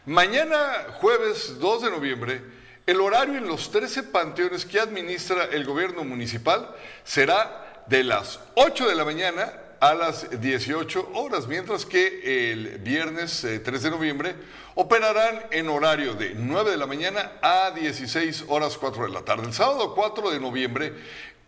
Mañana, 0.04 0.88
jueves 1.00 1.58
2 1.58 1.82
de 1.84 1.90
noviembre, 1.92 2.42
el 2.84 3.00
horario 3.00 3.38
en 3.38 3.48
los 3.48 3.70
13 3.70 4.02
panteones 4.02 4.66
que 4.66 4.80
administra 4.80 5.44
el 5.50 5.64
gobierno 5.64 6.04
municipal 6.04 6.76
será 7.02 7.84
de 7.86 8.04
las 8.04 8.38
8 8.54 8.86
de 8.86 8.94
la 8.96 9.06
mañana 9.06 9.50
a 9.80 9.94
las 9.94 10.40
18 10.40 11.10
horas, 11.14 11.46
mientras 11.46 11.84
que 11.84 12.52
el 12.52 12.78
viernes 12.78 13.40
3 13.40 13.66
eh, 13.66 13.78
de 13.78 13.90
noviembre 13.90 14.34
operarán 14.74 15.46
en 15.50 15.68
horario 15.68 16.14
de 16.14 16.34
9 16.34 16.70
de 16.70 16.76
la 16.76 16.86
mañana 16.86 17.32
a 17.42 17.70
16 17.72 18.44
horas 18.48 18.76
4 18.78 19.04
de 19.04 19.10
la 19.10 19.22
tarde. 19.22 19.46
El 19.46 19.52
sábado 19.52 19.94
4 19.94 20.30
de 20.30 20.40
noviembre, 20.40 20.94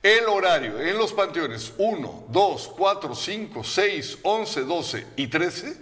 el 0.02 0.26
horario 0.26 0.80
en 0.80 0.96
los 0.96 1.12
panteones 1.12 1.72
1, 1.78 2.26
2, 2.28 2.74
4, 2.76 3.14
5, 3.14 3.64
6, 3.64 4.18
11, 4.22 4.60
12 4.62 5.06
y 5.16 5.26
13 5.26 5.76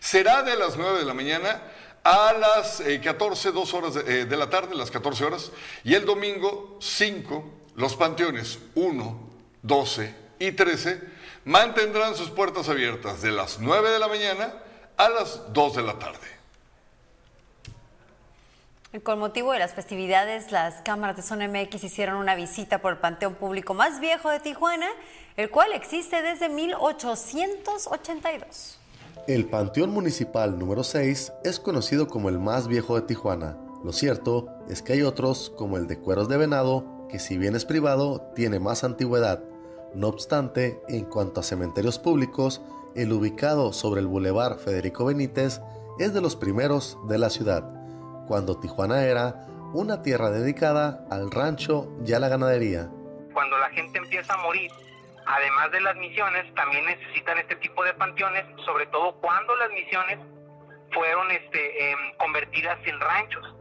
será 0.00 0.42
de 0.42 0.56
las 0.56 0.76
9 0.76 0.98
de 0.98 1.04
la 1.04 1.14
mañana 1.14 1.62
a 2.02 2.34
las 2.34 2.82
14, 3.02 3.48
eh, 3.48 3.52
2 3.52 3.74
horas 3.74 3.94
de, 3.94 4.00
eh, 4.00 4.24
de 4.26 4.36
la 4.36 4.50
tarde, 4.50 4.74
las 4.74 4.90
14 4.90 5.24
horas, 5.24 5.50
y 5.82 5.94
el 5.94 6.04
domingo 6.04 6.76
5, 6.80 7.50
los 7.76 7.96
panteones 7.96 8.58
1, 8.74 9.30
12 9.62 10.14
y 10.38 10.52
13 10.52 11.13
mantendrán 11.44 12.14
sus 12.14 12.30
puertas 12.30 12.68
abiertas 12.68 13.20
de 13.22 13.32
las 13.32 13.58
9 13.60 13.90
de 13.90 13.98
la 13.98 14.06
mañana 14.08 14.54
a 14.96 15.08
las 15.08 15.52
2 15.52 15.76
de 15.76 15.82
la 15.82 15.98
tarde. 15.98 16.34
Con 19.02 19.18
motivo 19.18 19.52
de 19.52 19.58
las 19.58 19.74
festividades, 19.74 20.52
las 20.52 20.76
cámaras 20.82 21.16
de 21.16 21.22
Zona 21.22 21.48
MX 21.48 21.82
hicieron 21.82 22.14
una 22.16 22.36
visita 22.36 22.80
por 22.80 22.92
el 22.92 22.98
Panteón 22.98 23.34
Público 23.34 23.74
más 23.74 23.98
viejo 23.98 24.30
de 24.30 24.38
Tijuana, 24.38 24.86
el 25.36 25.50
cual 25.50 25.72
existe 25.72 26.22
desde 26.22 26.48
1882. 26.48 28.78
El 29.26 29.46
Panteón 29.46 29.90
Municipal 29.90 30.56
número 30.56 30.84
6 30.84 31.32
es 31.42 31.58
conocido 31.58 32.06
como 32.06 32.28
el 32.28 32.38
más 32.38 32.68
viejo 32.68 32.94
de 32.94 33.02
Tijuana. 33.02 33.56
Lo 33.82 33.92
cierto 33.92 34.46
es 34.68 34.80
que 34.80 34.92
hay 34.92 35.02
otros, 35.02 35.52
como 35.56 35.76
el 35.76 35.88
de 35.88 35.98
Cueros 35.98 36.28
de 36.28 36.36
Venado, 36.36 37.08
que 37.08 37.18
si 37.18 37.36
bien 37.36 37.56
es 37.56 37.64
privado, 37.64 38.30
tiene 38.36 38.60
más 38.60 38.84
antigüedad 38.84 39.42
no 39.94 40.08
obstante, 40.08 40.80
en 40.88 41.04
cuanto 41.04 41.40
a 41.40 41.44
cementerios 41.44 41.98
públicos, 41.98 42.62
el 42.94 43.12
ubicado 43.12 43.72
sobre 43.72 44.00
el 44.00 44.06
Boulevard 44.06 44.58
Federico 44.58 45.04
Benítez 45.04 45.60
es 45.98 46.12
de 46.12 46.20
los 46.20 46.36
primeros 46.36 46.98
de 47.08 47.18
la 47.18 47.30
ciudad, 47.30 47.64
cuando 48.26 48.58
Tijuana 48.58 49.04
era 49.04 49.46
una 49.72 50.02
tierra 50.02 50.30
dedicada 50.30 51.04
al 51.10 51.30
rancho 51.30 51.88
y 52.04 52.12
a 52.12 52.20
la 52.20 52.28
ganadería. 52.28 52.88
Cuando 53.32 53.58
la 53.58 53.70
gente 53.70 53.98
empieza 53.98 54.34
a 54.34 54.38
morir, 54.38 54.70
además 55.26 55.70
de 55.72 55.80
las 55.80 55.96
misiones, 55.96 56.52
también 56.54 56.84
necesitan 56.86 57.38
este 57.38 57.56
tipo 57.56 57.84
de 57.84 57.94
panteones, 57.94 58.44
sobre 58.64 58.86
todo 58.86 59.14
cuando 59.20 59.54
las 59.56 59.70
misiones 59.70 60.18
fueron 60.92 61.30
este, 61.30 61.90
em, 61.90 61.98
convertidas 62.18 62.78
en 62.84 63.00
ranchos. 63.00 63.54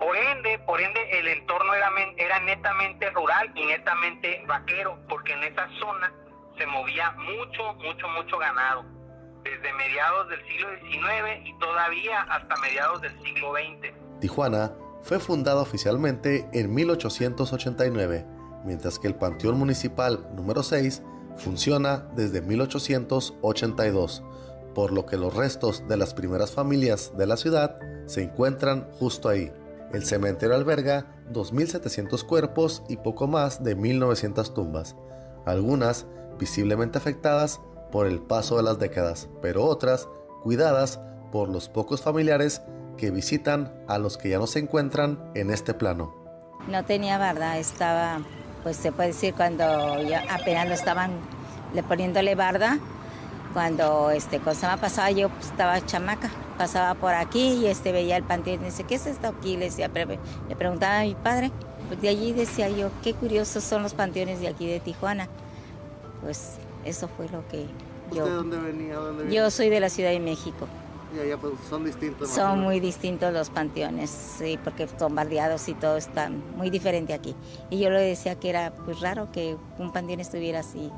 Por 0.00 0.16
ende, 0.16 0.58
por 0.60 0.80
ende, 0.80 0.98
el 1.20 1.28
entorno 1.28 1.74
era, 1.74 1.90
era 2.16 2.40
netamente 2.40 3.10
rural 3.10 3.52
y 3.54 3.66
netamente 3.66 4.42
vaquero, 4.48 4.98
porque 5.10 5.34
en 5.34 5.44
esa 5.44 5.68
zona 5.78 6.10
se 6.56 6.66
movía 6.66 7.10
mucho, 7.12 7.74
mucho, 7.74 8.08
mucho 8.08 8.38
ganado, 8.38 8.82
desde 9.44 9.72
mediados 9.74 10.30
del 10.30 10.40
siglo 10.46 10.68
XIX 10.80 11.44
y 11.44 11.58
todavía 11.58 12.22
hasta 12.22 12.56
mediados 12.56 13.02
del 13.02 13.12
siglo 13.22 13.52
XX. 13.52 13.92
Tijuana 14.20 14.72
fue 15.02 15.20
fundada 15.20 15.60
oficialmente 15.60 16.48
en 16.54 16.74
1889, 16.74 18.24
mientras 18.64 18.98
que 18.98 19.06
el 19.06 19.16
Panteón 19.16 19.58
Municipal 19.58 20.26
número 20.34 20.62
6 20.62 21.02
funciona 21.36 22.08
desde 22.14 22.40
1882. 22.40 24.22
por 24.74 24.92
lo 24.92 25.04
que 25.04 25.16
los 25.16 25.34
restos 25.34 25.86
de 25.88 25.96
las 25.96 26.14
primeras 26.14 26.52
familias 26.52 27.16
de 27.16 27.26
la 27.26 27.36
ciudad 27.36 27.76
se 28.06 28.22
encuentran 28.22 28.88
justo 28.92 29.28
ahí. 29.28 29.52
El 29.92 30.04
cementerio 30.04 30.54
alberga 30.54 31.06
2.700 31.32 32.24
cuerpos 32.24 32.82
y 32.88 32.96
poco 32.96 33.26
más 33.26 33.64
de 33.64 33.76
1.900 33.76 34.54
tumbas, 34.54 34.96
algunas 35.46 36.06
visiblemente 36.38 36.98
afectadas 36.98 37.60
por 37.90 38.06
el 38.06 38.20
paso 38.20 38.56
de 38.56 38.62
las 38.62 38.78
décadas, 38.78 39.28
pero 39.42 39.64
otras 39.64 40.08
cuidadas 40.42 41.00
por 41.32 41.48
los 41.48 41.68
pocos 41.68 42.02
familiares 42.02 42.62
que 42.96 43.10
visitan 43.10 43.72
a 43.88 43.98
los 43.98 44.16
que 44.16 44.28
ya 44.28 44.38
no 44.38 44.46
se 44.46 44.60
encuentran 44.60 45.30
en 45.34 45.50
este 45.50 45.74
plano. 45.74 46.14
No 46.68 46.84
tenía 46.84 47.18
barda, 47.18 47.58
estaba, 47.58 48.20
pues 48.62 48.76
se 48.76 48.92
puede 48.92 49.08
decir, 49.08 49.34
cuando 49.34 50.00
ya 50.02 50.24
apenas 50.30 50.68
lo 50.68 50.74
estaban 50.74 51.12
le 51.74 51.82
poniéndole 51.82 52.34
barda, 52.34 52.78
cuando 53.52 54.10
este 54.10 54.38
cosa 54.38 54.76
pasaba 54.76 55.10
yo 55.10 55.28
pues, 55.28 55.46
estaba 55.46 55.84
chamaca, 55.84 56.30
pasaba 56.60 56.92
por 56.92 57.14
aquí 57.14 57.54
y 57.54 57.68
este 57.68 57.90
veía 57.90 58.18
el 58.18 58.22
panteón 58.22 58.60
y 58.60 58.64
dice, 58.66 58.84
¿qué 58.84 58.96
es 58.96 59.06
esto 59.06 59.28
aquí? 59.28 59.56
Le, 59.56 59.70
decía, 59.70 59.88
le 59.88 60.56
preguntaba 60.56 60.98
a 60.98 61.04
mi 61.04 61.14
padre, 61.14 61.50
pues 61.88 62.02
de 62.02 62.10
allí 62.10 62.34
decía 62.34 62.68
yo, 62.68 62.90
qué 63.02 63.14
curiosos 63.14 63.64
son 63.64 63.82
los 63.82 63.94
panteones 63.94 64.40
de 64.40 64.48
aquí 64.48 64.66
de 64.66 64.78
Tijuana. 64.78 65.26
Pues 66.20 66.58
eso 66.84 67.08
fue 67.08 67.30
lo 67.30 67.48
que 67.48 67.64
yo... 68.12 68.24
¿Usted 68.24 68.36
dónde 68.36 68.58
venía? 68.58 68.96
¿Dónde 68.96 69.22
venía? 69.22 69.40
Yo 69.40 69.50
soy 69.50 69.70
de 69.70 69.80
la 69.80 69.88
Ciudad 69.88 70.10
de 70.10 70.20
México. 70.20 70.68
Y 71.16 71.20
allá 71.20 71.38
pues, 71.38 71.54
son 71.70 71.82
distintos. 71.82 72.28
Son 72.28 72.60
muy 72.60 72.78
distintos 72.78 73.32
los 73.32 73.48
panteones, 73.48 74.10
sí, 74.10 74.58
porque 74.62 74.86
son 74.98 75.14
bardeados 75.14 75.66
y 75.66 75.72
todo 75.72 75.96
está 75.96 76.28
muy 76.28 76.68
diferente 76.68 77.14
aquí. 77.14 77.34
Y 77.70 77.78
yo 77.78 77.88
le 77.88 78.02
decía 78.02 78.34
que 78.34 78.50
era 78.50 78.74
pues 78.84 79.00
raro 79.00 79.32
que 79.32 79.56
un 79.78 79.92
panteón 79.92 80.20
estuviera 80.20 80.60
así, 80.60 80.90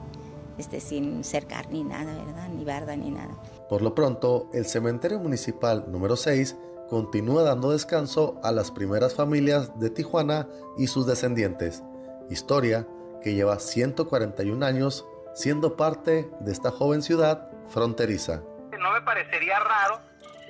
este, 0.59 0.81
sin 0.81 1.25
cercar 1.25 1.71
ni 1.71 1.85
nada, 1.85 2.15
¿verdad? 2.25 2.49
Ni 2.49 2.65
barda 2.65 2.97
ni 2.97 3.11
nada. 3.11 3.35
Por 3.69 3.83
lo 3.83 3.95
pronto, 3.95 4.49
el 4.53 4.67
cementerio 4.67 5.19
municipal 5.19 5.85
número 5.89 6.17
6 6.17 6.57
continúa 6.89 7.43
dando 7.43 7.71
descanso 7.71 8.39
a 8.43 8.53
las 8.53 8.71
primeras 8.71 9.15
familias 9.15 9.79
de 9.79 9.91
Tijuana 9.91 10.49
y 10.77 10.89
sus 10.89 11.07
descendientes, 11.07 11.83
historia 12.29 12.87
que 13.23 13.35
lleva 13.35 13.59
141 13.59 14.65
años 14.65 15.07
siendo 15.35 15.77
parte 15.77 16.29
de 16.41 16.53
esta 16.53 16.71
joven 16.71 17.03
ciudad 17.03 17.49
fronteriza. 17.69 18.43
no 18.79 18.93
me 18.93 19.01
parecería 19.03 19.59
raro 19.61 20.01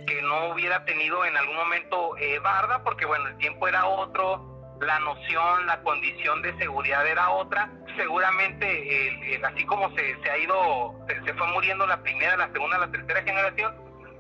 que 0.07 0.21
no 0.23 0.53
hubiera 0.53 0.85
tenido 0.85 1.25
en 1.25 1.37
algún 1.37 1.55
momento 1.55 2.17
eh, 2.17 2.39
barda, 2.41 2.83
porque 2.83 3.07
bueno, 3.07 3.29
el 3.29 3.37
tiempo 3.37 3.69
era 3.69 3.87
otro, 3.87 4.77
la 4.81 4.99
noción, 5.01 5.67
la 5.67 5.81
condición 5.83 6.43
de 6.43 6.57
seguridad 6.59 7.07
era 7.07 7.31
otra. 7.31 7.71
Seguramente, 7.97 9.09
el- 9.09 9.23
el- 9.35 9.45
así 9.45 9.65
como 9.67 9.89
se, 9.97 10.17
se 10.23 10.31
ha 10.31 10.39
ido, 10.39 10.95
se, 11.09 11.23
se 11.25 11.35
fue 11.35 11.47
muriendo 11.53 11.87
la 11.87 12.03
primera, 12.03 12.37
la 12.37 12.51
segunda, 12.53 12.79
la 12.79 12.91
tercera 12.91 13.23
generación, 13.23 13.75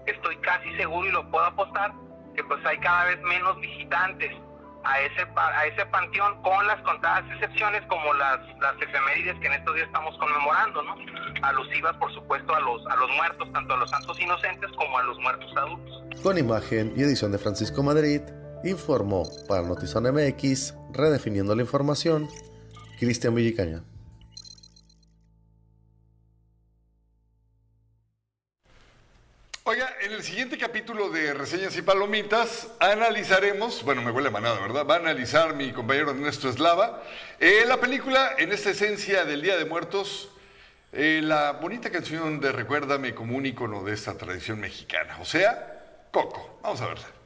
estoy 0.06 0.36
casi 0.38 0.74
seguro 0.76 1.08
y 1.08 1.12
lo 1.12 1.30
puedo 1.30 1.44
apostar 1.44 1.92
que 2.34 2.42
pues 2.44 2.64
hay 2.64 2.78
cada 2.78 3.04
vez 3.04 3.20
menos 3.22 3.58
visitantes 3.60 4.30
a 4.84 5.00
ese 5.00 5.26
a 5.36 5.66
ese 5.66 5.86
panteón 5.86 6.42
con 6.42 6.66
las 6.66 6.80
contadas 6.82 7.22
excepciones 7.34 7.82
como 7.86 8.12
las 8.14 8.40
las 8.60 8.74
efemérides 8.82 9.38
que 9.40 9.46
en 9.46 9.52
estos 9.52 9.74
días 9.76 9.86
estamos 9.86 10.16
conmemorando, 10.18 10.82
¿no? 10.82 10.96
Alusivas 11.42 11.94
por 11.98 12.12
supuesto 12.12 12.52
a 12.54 12.58
los 12.60 12.84
a 12.88 12.96
los 12.96 13.08
muertos, 13.10 13.52
tanto 13.52 13.74
a 13.74 13.76
los 13.76 13.88
santos 13.90 14.18
inocentes 14.20 14.70
como 14.72 14.98
a 14.98 15.02
los 15.04 15.18
muertos 15.20 15.56
adultos. 15.56 16.02
Con 16.22 16.36
imagen 16.36 16.92
y 16.96 17.02
edición 17.02 17.30
de 17.30 17.38
Francisco 17.38 17.82
Madrid, 17.84 18.22
informó 18.64 19.22
para 19.48 19.62
Notizón 19.62 20.04
MX, 20.12 20.74
redefiniendo 20.92 21.54
la 21.54 21.62
información, 21.62 22.28
Cristian 23.02 23.34
Villicaña. 23.34 23.82
Oiga, 29.64 29.92
en 30.02 30.12
el 30.12 30.22
siguiente 30.22 30.56
capítulo 30.56 31.10
de 31.10 31.34
Reseñas 31.34 31.76
y 31.76 31.82
Palomitas 31.82 32.68
analizaremos, 32.78 33.82
bueno, 33.82 34.02
me 34.02 34.12
huele 34.12 34.28
a 34.28 34.30
manada, 34.30 34.60
¿verdad? 34.60 34.86
Va 34.88 34.94
a 34.94 34.98
analizar 34.98 35.56
mi 35.56 35.72
compañero 35.72 36.12
Ernesto 36.12 36.48
Eslava, 36.48 37.02
eh, 37.40 37.64
la 37.66 37.80
película 37.80 38.36
en 38.38 38.52
esta 38.52 38.70
esencia 38.70 39.24
del 39.24 39.42
Día 39.42 39.56
de 39.56 39.64
Muertos, 39.64 40.30
eh, 40.92 41.22
la 41.24 41.54
bonita 41.54 41.90
canción 41.90 42.38
de 42.38 42.52
Recuérdame 42.52 43.16
como 43.16 43.36
un 43.36 43.46
icono 43.46 43.82
de 43.82 43.94
esta 43.94 44.16
tradición 44.16 44.60
mexicana, 44.60 45.18
o 45.20 45.24
sea, 45.24 46.06
Coco. 46.12 46.60
Vamos 46.62 46.80
a 46.80 46.86
verla. 46.86 47.21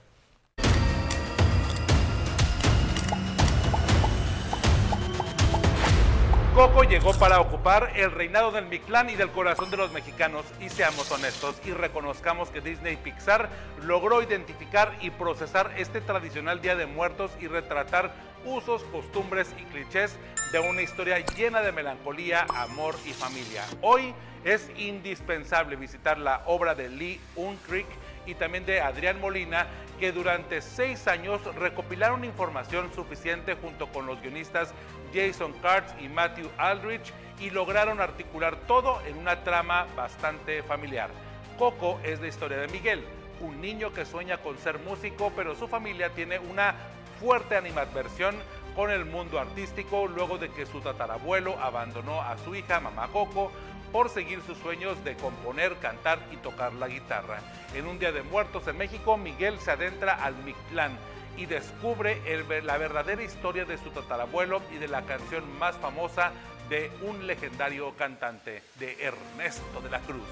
Coco 6.57 6.85
llegó 6.85 7.12
para 7.12 7.38
ocupar 7.38 7.92
el 7.97 8.11
reinado 8.11 8.51
del 8.51 8.64
Mictlán 8.64 9.11
y 9.11 9.14
del 9.14 9.29
corazón 9.29 9.71
de 9.71 9.77
los 9.77 9.92
mexicanos. 9.92 10.47
Y 10.59 10.71
seamos 10.71 11.12
honestos 11.12 11.61
y 11.66 11.73
reconozcamos 11.73 12.49
que 12.49 12.62
Disney 12.62 12.97
Pixar 12.97 13.51
logró 13.83 14.23
identificar 14.23 14.97
y 15.03 15.11
procesar 15.11 15.75
este 15.77 16.01
tradicional 16.01 16.62
Día 16.62 16.75
de 16.75 16.87
Muertos 16.87 17.31
y 17.42 17.47
retratar 17.47 18.11
usos, 18.47 18.83
costumbres 18.85 19.55
y 19.61 19.64
clichés 19.64 20.16
de 20.51 20.61
una 20.61 20.81
historia 20.81 21.19
llena 21.37 21.61
de 21.61 21.73
melancolía, 21.73 22.47
amor 22.55 22.95
y 23.05 23.12
familia. 23.12 23.62
Hoy 23.83 24.14
es 24.42 24.71
indispensable 24.79 25.77
visitar 25.77 26.16
la 26.16 26.40
obra 26.47 26.75
de 26.75 26.88
Lee 26.88 27.21
Unkrich 27.35 27.87
y 28.26 28.34
también 28.34 28.66
de 28.66 28.80
Adrián 28.80 29.20
Molina, 29.20 29.66
que 29.98 30.12
durante 30.12 30.60
seis 30.60 31.06
años 31.08 31.42
recopilaron 31.54 32.24
información 32.24 32.92
suficiente 32.94 33.54
junto 33.54 33.86
con 33.88 34.06
los 34.06 34.20
guionistas 34.20 34.74
Jason 35.14 35.52
Kurtz 35.54 35.94
y 36.00 36.08
Matthew 36.08 36.50
Aldrich 36.58 37.12
y 37.40 37.50
lograron 37.50 38.00
articular 38.00 38.56
todo 38.66 39.00
en 39.06 39.16
una 39.16 39.42
trama 39.44 39.86
bastante 39.96 40.62
familiar. 40.62 41.10
Coco 41.58 42.00
es 42.02 42.20
la 42.20 42.28
historia 42.28 42.58
de 42.58 42.68
Miguel, 42.68 43.04
un 43.40 43.60
niño 43.60 43.92
que 43.92 44.04
sueña 44.04 44.38
con 44.38 44.58
ser 44.58 44.78
músico, 44.80 45.32
pero 45.34 45.54
su 45.54 45.68
familia 45.68 46.10
tiene 46.10 46.38
una 46.38 46.74
fuerte 47.18 47.56
animadversión 47.56 48.36
con 48.74 48.90
el 48.90 49.06
mundo 49.06 49.40
artístico 49.40 50.06
luego 50.06 50.36
de 50.36 50.50
que 50.50 50.66
su 50.66 50.80
tatarabuelo 50.80 51.58
abandonó 51.58 52.20
a 52.20 52.36
su 52.38 52.54
hija, 52.54 52.78
mamá 52.78 53.08
Coco, 53.08 53.50
por 53.92 54.11
seguir 54.11 54.42
sus 54.42 54.59
sueños 54.59 55.03
de 55.05 55.16
componer, 55.16 55.77
cantar 55.77 56.18
y 56.33 56.37
tocar 56.37 56.72
la 56.75 56.88
guitarra. 56.88 57.40
En 57.75 57.87
un 57.87 57.99
día 57.99 58.12
de 58.12 58.22
muertos 58.22 58.66
en 58.68 58.79
México, 58.79 59.16
Miguel 59.16 59.59
se 59.61 59.70
adentra 59.70 60.14
al 60.14 60.35
Mictlán 60.37 60.96
y 61.37 61.46
descubre 61.46 62.20
el- 62.27 62.66
la 62.66 62.79
verdadera 62.79 63.22
historia 63.22 63.64
de 63.64 63.79
su 63.79 63.90
tatarabuelo 63.90 64.62
y 64.75 64.77
de 64.77 64.88
la 64.88 65.03
canción 65.03 65.59
más 65.59 65.77
famosa 65.77 66.33
de 66.68 66.90
un 67.03 67.27
legendario 67.27 67.94
cantante, 67.96 68.62
de 68.79 68.96
Ernesto 69.05 69.81
de 69.81 69.90
la 69.90 70.01
Cruz. 70.01 70.27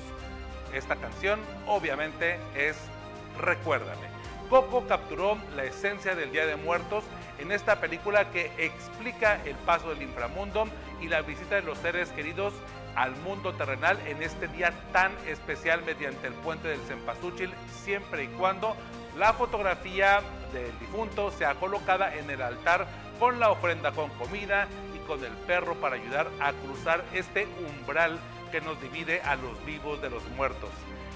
Esta 0.72 0.96
canción 0.96 1.40
obviamente 1.66 2.38
es 2.56 2.76
Recuérdame. 3.40 4.06
Coco 4.48 4.86
capturó 4.86 5.38
la 5.56 5.64
esencia 5.64 6.14
del 6.14 6.30
Día 6.30 6.46
de 6.46 6.56
Muertos 6.56 7.04
en 7.38 7.50
esta 7.50 7.80
película 7.80 8.30
que 8.30 8.50
explica 8.58 9.40
el 9.44 9.56
paso 9.56 9.90
del 9.90 10.02
inframundo 10.02 10.68
y 11.00 11.08
la 11.08 11.22
visita 11.22 11.56
de 11.56 11.62
los 11.62 11.78
seres 11.78 12.10
queridos 12.10 12.54
al 12.96 13.16
mundo 13.16 13.54
terrenal 13.54 13.98
en 14.06 14.22
este 14.22 14.48
día 14.48 14.72
tan 14.92 15.12
especial 15.26 15.82
mediante 15.84 16.26
el 16.26 16.34
puente 16.34 16.68
del 16.68 16.80
Cempasúchil, 16.82 17.52
siempre 17.82 18.24
y 18.24 18.28
cuando 18.28 18.76
la 19.16 19.32
fotografía 19.32 20.20
del 20.52 20.78
difunto 20.78 21.30
sea 21.30 21.54
colocada 21.54 22.14
en 22.14 22.30
el 22.30 22.42
altar 22.42 22.86
con 23.18 23.38
la 23.40 23.50
ofrenda 23.50 23.92
con 23.92 24.10
comida 24.10 24.66
y 24.94 24.98
con 25.06 25.24
el 25.24 25.32
perro 25.46 25.74
para 25.76 25.96
ayudar 25.96 26.28
a 26.40 26.52
cruzar 26.52 27.04
este 27.12 27.46
umbral 27.68 28.18
que 28.50 28.60
nos 28.60 28.80
divide 28.80 29.20
a 29.22 29.36
los 29.36 29.64
vivos 29.64 30.00
de 30.00 30.10
los 30.10 30.22
muertos. 30.30 30.70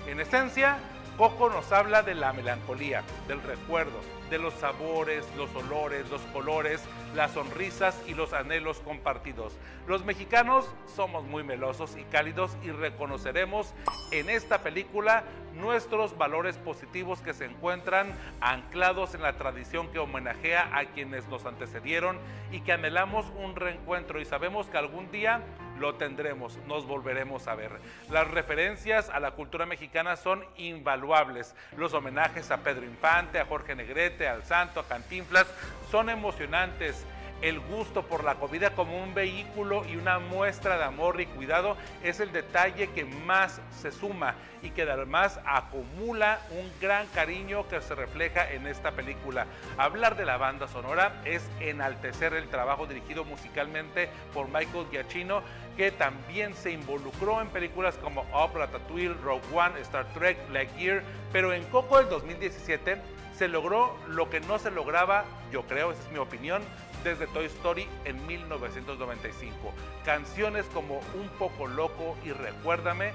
En 0.06 0.20
esencia, 0.20 0.78
Coco 1.16 1.50
nos 1.50 1.72
habla 1.72 2.02
de 2.02 2.14
la 2.14 2.32
melancolía, 2.32 3.02
del 3.26 3.42
recuerdo, 3.42 4.00
de 4.30 4.38
los 4.38 4.54
sabores, 4.54 5.26
los 5.36 5.54
olores, 5.54 6.08
los 6.10 6.20
colores, 6.32 6.82
las 7.14 7.32
sonrisas 7.32 8.00
y 8.06 8.14
los 8.14 8.32
anhelos 8.32 8.80
compartidos. 8.80 9.54
Los 9.86 10.04
mexicanos 10.04 10.68
somos 10.94 11.24
muy 11.24 11.42
melosos 11.42 11.96
y 11.96 12.04
cálidos 12.04 12.56
y 12.62 12.70
reconoceremos 12.70 13.74
en 14.12 14.28
esta 14.30 14.58
película 14.58 15.24
nuestros 15.54 16.16
valores 16.16 16.56
positivos 16.58 17.20
que 17.20 17.34
se 17.34 17.46
encuentran 17.46 18.12
anclados 18.40 19.14
en 19.14 19.22
la 19.22 19.36
tradición 19.36 19.88
que 19.88 19.98
homenajea 19.98 20.70
a 20.72 20.84
quienes 20.86 21.26
nos 21.28 21.46
antecedieron 21.46 22.18
y 22.52 22.60
que 22.60 22.72
anhelamos 22.72 23.26
un 23.42 23.56
reencuentro 23.56 24.20
y 24.20 24.24
sabemos 24.24 24.66
que 24.68 24.78
algún 24.78 25.10
día 25.10 25.42
lo 25.78 25.94
tendremos, 25.94 26.56
nos 26.66 26.86
volveremos 26.86 27.48
a 27.48 27.54
ver. 27.54 27.72
Las 28.10 28.28
referencias 28.30 29.08
a 29.10 29.20
la 29.20 29.32
cultura 29.32 29.66
mexicana 29.66 30.16
son 30.16 30.44
invaluables. 30.56 31.54
Los 31.76 31.94
homenajes 31.94 32.50
a 32.50 32.58
Pedro 32.58 32.84
Infante, 32.84 33.38
a 33.38 33.46
Jorge 33.46 33.74
Negrete, 33.74 34.28
al 34.28 34.44
Santo, 34.44 34.80
a 34.80 34.88
Cantinflas 34.88 35.46
son 35.90 36.10
emocionantes. 36.10 37.04
El 37.42 37.60
gusto 37.60 38.02
por 38.02 38.24
la 38.24 38.36
comida 38.36 38.70
como 38.70 39.02
un 39.02 39.14
vehículo 39.14 39.84
y 39.86 39.96
una 39.96 40.18
muestra 40.18 40.76
de 40.76 40.84
amor 40.84 41.20
y 41.20 41.26
cuidado 41.26 41.76
es 42.02 42.20
el 42.20 42.32
detalle 42.32 42.90
que 42.90 43.04
más 43.04 43.60
se 43.80 43.92
suma 43.92 44.34
y 44.62 44.70
que 44.70 44.82
además 44.82 45.38
acumula 45.44 46.40
un 46.50 46.70
gran 46.80 47.06
cariño 47.08 47.68
que 47.68 47.80
se 47.80 47.94
refleja 47.94 48.50
en 48.50 48.66
esta 48.66 48.92
película. 48.92 49.46
Hablar 49.76 50.16
de 50.16 50.26
la 50.26 50.36
banda 50.36 50.68
sonora 50.68 51.20
es 51.24 51.48
enaltecer 51.60 52.34
el 52.34 52.48
trabajo 52.48 52.86
dirigido 52.86 53.24
musicalmente 53.24 54.08
por 54.34 54.48
Michael 54.48 54.86
Giacchino, 54.90 55.42
que 55.76 55.92
también 55.92 56.54
se 56.54 56.72
involucró 56.72 57.40
en 57.40 57.48
películas 57.48 57.96
como 57.98 58.22
Up, 58.22 58.56
Ratatouille, 58.56 59.14
Rogue 59.22 59.44
One, 59.54 59.80
Star 59.80 60.06
Trek, 60.12 60.36
Lightyear, 60.50 61.02
pero 61.32 61.52
en 61.52 61.62
Coco 61.66 61.98
del 61.98 62.08
2017 62.08 62.96
se 63.38 63.46
logró 63.46 63.96
lo 64.08 64.28
que 64.28 64.40
no 64.40 64.58
se 64.58 64.72
lograba, 64.72 65.24
yo 65.52 65.62
creo, 65.62 65.92
esa 65.92 66.02
es 66.02 66.10
mi 66.10 66.18
opinión, 66.18 66.60
desde 67.04 67.26
Toy 67.28 67.46
Story 67.46 67.86
en 68.04 68.26
1995. 68.26 69.72
Canciones 70.04 70.66
como 70.72 71.00
Un 71.14 71.28
poco 71.38 71.66
loco 71.66 72.16
y 72.24 72.32
Recuérdame 72.32 73.12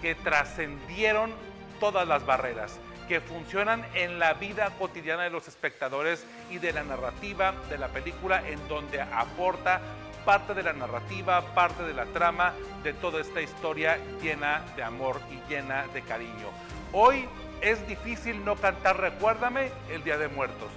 que 0.00 0.14
trascendieron 0.14 1.32
todas 1.80 2.06
las 2.06 2.24
barreras, 2.24 2.78
que 3.08 3.20
funcionan 3.20 3.84
en 3.94 4.18
la 4.18 4.34
vida 4.34 4.70
cotidiana 4.78 5.24
de 5.24 5.30
los 5.30 5.48
espectadores 5.48 6.24
y 6.50 6.58
de 6.58 6.72
la 6.72 6.82
narrativa 6.82 7.54
de 7.70 7.78
la 7.78 7.88
película 7.88 8.46
en 8.48 8.66
donde 8.68 9.00
aporta 9.00 9.80
parte 10.24 10.52
de 10.52 10.62
la 10.62 10.74
narrativa, 10.74 11.40
parte 11.54 11.82
de 11.84 11.94
la 11.94 12.04
trama 12.06 12.52
de 12.82 12.92
toda 12.92 13.20
esta 13.20 13.40
historia 13.40 13.98
llena 14.20 14.62
de 14.76 14.82
amor 14.82 15.20
y 15.30 15.50
llena 15.50 15.86
de 15.94 16.02
cariño. 16.02 16.50
Hoy 16.92 17.26
es 17.60 17.86
difícil 17.88 18.44
no 18.44 18.56
cantar 18.56 19.00
Recuérdame 19.00 19.70
el 19.90 20.04
Día 20.04 20.18
de 20.18 20.28
Muertos. 20.28 20.70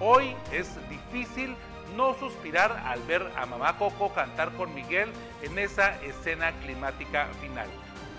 Hoy 0.00 0.34
es 0.52 0.68
difícil 0.88 1.54
no 1.96 2.14
suspirar 2.14 2.82
al 2.86 3.02
ver 3.02 3.30
a 3.36 3.46
Mamá 3.46 3.78
Coco 3.78 4.12
cantar 4.12 4.52
con 4.52 4.74
Miguel 4.74 5.12
en 5.42 5.58
esa 5.58 6.00
escena 6.02 6.52
climática 6.60 7.28
final. 7.40 7.68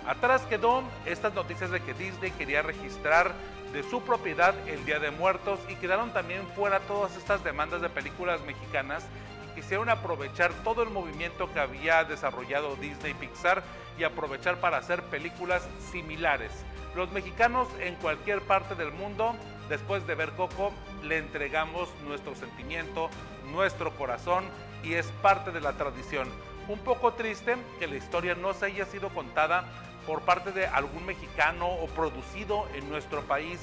Atrás 0.07 0.43
quedó 0.43 0.83
estas 1.05 1.33
noticias 1.33 1.71
de 1.71 1.81
que 1.81 1.93
Disney 1.93 2.31
quería 2.31 2.61
registrar 2.61 3.33
de 3.73 3.83
su 3.83 4.01
propiedad 4.01 4.53
el 4.67 4.85
Día 4.85 4.99
de 4.99 5.11
Muertos 5.11 5.59
y 5.67 5.75
quedaron 5.75 6.11
también 6.13 6.47
fuera 6.55 6.79
todas 6.81 7.17
estas 7.17 7.43
demandas 7.43 7.81
de 7.81 7.89
películas 7.89 8.39
mexicanas 8.45 9.03
y 9.43 9.55
quisieron 9.59 9.89
aprovechar 9.89 10.53
todo 10.63 10.83
el 10.83 10.91
movimiento 10.91 11.51
que 11.51 11.59
había 11.59 12.03
desarrollado 12.03 12.75
Disney 12.75 13.13
Pixar 13.15 13.63
y 13.97 14.03
aprovechar 14.03 14.59
para 14.59 14.77
hacer 14.77 15.01
películas 15.03 15.67
similares. 15.91 16.51
Los 16.95 17.11
mexicanos 17.11 17.67
en 17.81 17.95
cualquier 17.95 18.41
parte 18.41 18.75
del 18.75 18.91
mundo, 18.91 19.35
después 19.67 20.05
de 20.07 20.15
ver 20.15 20.31
Coco, 20.31 20.71
le 21.03 21.17
entregamos 21.17 21.89
nuestro 22.07 22.35
sentimiento, 22.35 23.09
nuestro 23.51 23.91
corazón 23.95 24.45
y 24.83 24.93
es 24.93 25.07
parte 25.21 25.51
de 25.51 25.61
la 25.61 25.73
tradición. 25.73 26.27
Un 26.67 26.79
poco 26.79 27.13
triste 27.13 27.55
que 27.79 27.87
la 27.87 27.95
historia 27.95 28.35
no 28.35 28.53
se 28.53 28.65
haya 28.65 28.85
sido 28.85 29.09
contada 29.09 29.65
por 30.05 30.21
parte 30.21 30.51
de 30.51 30.67
algún 30.67 31.05
mexicano 31.05 31.67
o 31.67 31.87
producido 31.87 32.67
en 32.75 32.89
nuestro 32.89 33.21
país, 33.21 33.59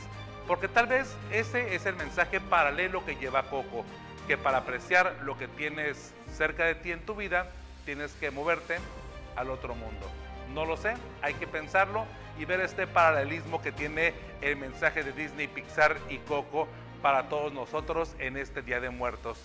porque 0.46 0.68
tal 0.68 0.86
vez 0.86 1.16
ese 1.30 1.74
es 1.74 1.86
el 1.86 1.96
mensaje 1.96 2.40
paralelo 2.40 3.04
que 3.04 3.16
lleva 3.16 3.44
Coco, 3.44 3.84
que 4.26 4.36
para 4.36 4.58
apreciar 4.58 5.16
lo 5.24 5.36
que 5.36 5.48
tienes 5.48 6.12
cerca 6.32 6.64
de 6.64 6.74
ti 6.74 6.92
en 6.92 7.04
tu 7.04 7.14
vida, 7.14 7.46
tienes 7.84 8.12
que 8.14 8.30
moverte 8.30 8.78
al 9.36 9.50
otro 9.50 9.74
mundo. 9.74 10.06
No 10.54 10.64
lo 10.64 10.76
sé, 10.76 10.94
hay 11.22 11.34
que 11.34 11.46
pensarlo 11.46 12.04
y 12.38 12.44
ver 12.44 12.60
este 12.60 12.86
paralelismo 12.86 13.62
que 13.62 13.72
tiene 13.72 14.14
el 14.40 14.56
mensaje 14.56 15.02
de 15.02 15.12
Disney, 15.12 15.48
Pixar 15.48 15.96
y 16.08 16.18
Coco 16.18 16.68
para 17.00 17.28
todos 17.28 17.52
nosotros 17.52 18.14
en 18.18 18.36
este 18.36 18.62
Día 18.62 18.80
de 18.80 18.90
Muertos. 18.90 19.38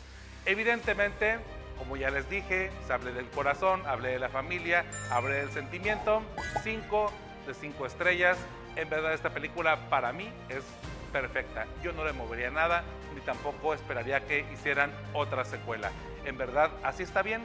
Evidentemente, 0.47 1.39
como 1.77 1.97
ya 1.97 2.09
les 2.09 2.29
dije, 2.29 2.71
se 2.87 2.93
hablé 2.93 3.11
del 3.11 3.29
corazón, 3.29 3.85
hablé 3.85 4.11
de 4.11 4.19
la 4.19 4.29
familia, 4.29 4.85
hablé 5.11 5.35
del 5.35 5.51
sentimiento. 5.51 6.23
Cinco 6.63 7.11
de 7.45 7.53
cinco 7.53 7.85
estrellas. 7.85 8.37
En 8.77 8.89
verdad 8.89 9.13
esta 9.13 9.29
película 9.29 9.89
para 9.89 10.13
mí 10.13 10.29
es 10.47 10.63
perfecta. 11.11 11.67
Yo 11.83 11.91
no 11.91 12.05
le 12.05 12.13
movería 12.13 12.49
nada, 12.49 12.83
ni 13.13 13.21
tampoco 13.21 13.73
esperaría 13.73 14.25
que 14.25 14.45
hicieran 14.53 14.91
otra 15.13 15.43
secuela. 15.43 15.91
En 16.25 16.37
verdad, 16.37 16.71
así 16.81 17.03
está 17.03 17.21
bien 17.21 17.41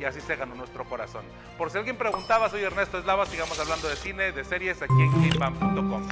y 0.00 0.04
así 0.04 0.20
se 0.20 0.34
ganó 0.34 0.56
nuestro 0.56 0.84
corazón. 0.84 1.24
Por 1.56 1.70
si 1.70 1.78
alguien 1.78 1.96
preguntaba, 1.96 2.48
soy 2.50 2.64
Ernesto 2.64 2.98
Eslava, 2.98 3.26
sigamos 3.26 3.58
hablando 3.60 3.88
de 3.88 3.94
cine, 3.94 4.32
de 4.32 4.44
series 4.44 4.82
aquí 4.82 4.92
en 5.00 5.38
GameBam.com. 5.38 6.08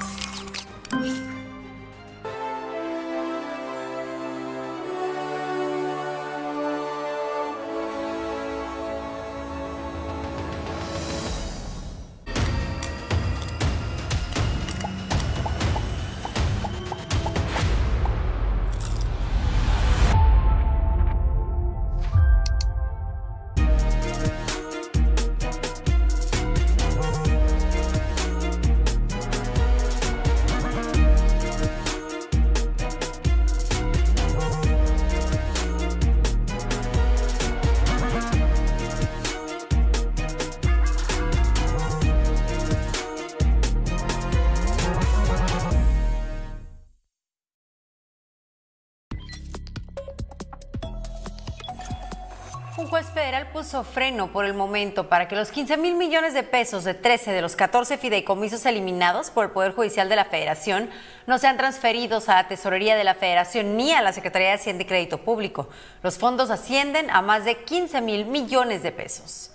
Un 52.74 52.87
juez 52.87 53.06
federal 53.11 53.48
puso 53.48 53.85
freno 53.85 54.32
por 54.32 54.46
el 54.46 54.54
momento 54.54 55.11
para 55.11 55.28
que 55.28 55.37
los 55.37 55.50
15 55.50 55.76
mil 55.76 55.94
millones 55.94 56.32
de 56.32 56.42
pesos 56.42 56.85
de 56.85 56.94
13 56.94 57.30
de 57.30 57.42
los 57.42 57.54
14 57.54 57.98
fideicomisos 57.98 58.64
eliminados 58.64 59.30
por 59.30 59.44
el 59.44 59.50
Poder 59.50 59.74
Judicial 59.74 60.08
de 60.08 60.16
la 60.16 60.24
Federación 60.24 60.88
no 61.26 61.37
sean 61.37 61.58
transferidos 61.58 62.30
a 62.30 62.37
la 62.37 62.48
Tesorería 62.48 62.96
de 62.96 63.04
la 63.04 63.14
Federación 63.14 63.76
ni 63.76 63.92
a 63.92 64.00
la 64.00 64.14
Secretaría 64.14 64.48
de 64.48 64.54
Hacienda 64.54 64.85
y 64.85 64.87
Crédito 64.87 65.18
Público. 65.18 65.68
Los 66.02 66.16
fondos 66.16 66.48
ascienden 66.50 67.11
a 67.11 67.20
más 67.20 67.44
de 67.44 67.62
15 67.62 68.00
mil 68.00 68.24
millones 68.24 68.82
de 68.82 68.90
pesos. 68.90 69.50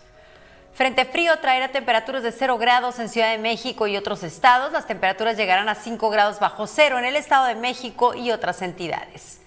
Frente 0.76 1.06
frío 1.06 1.40
traerá 1.40 1.70
temperaturas 1.70 2.22
de 2.22 2.32
0 2.32 2.60
grados 2.60 3.00
en 3.00 3.10
Ciudad 3.10 3.32
de 3.32 3.40
México 3.40 3.88
y 3.88 3.98
otros 3.98 4.22
estados. 4.22 4.72
Las 4.72 4.86
temperaturas 4.86 5.38
llegarán 5.38 5.70
a 5.70 5.76
5 5.76 6.12
grados 6.12 6.40
bajo 6.40 6.68
cero 6.68 7.00
en 7.00 7.06
el 7.06 7.16
Estado 7.16 7.48
de 7.48 7.56
México 7.56 8.14
y 8.14 8.30
otras 8.30 8.62
entidades. 8.62 9.40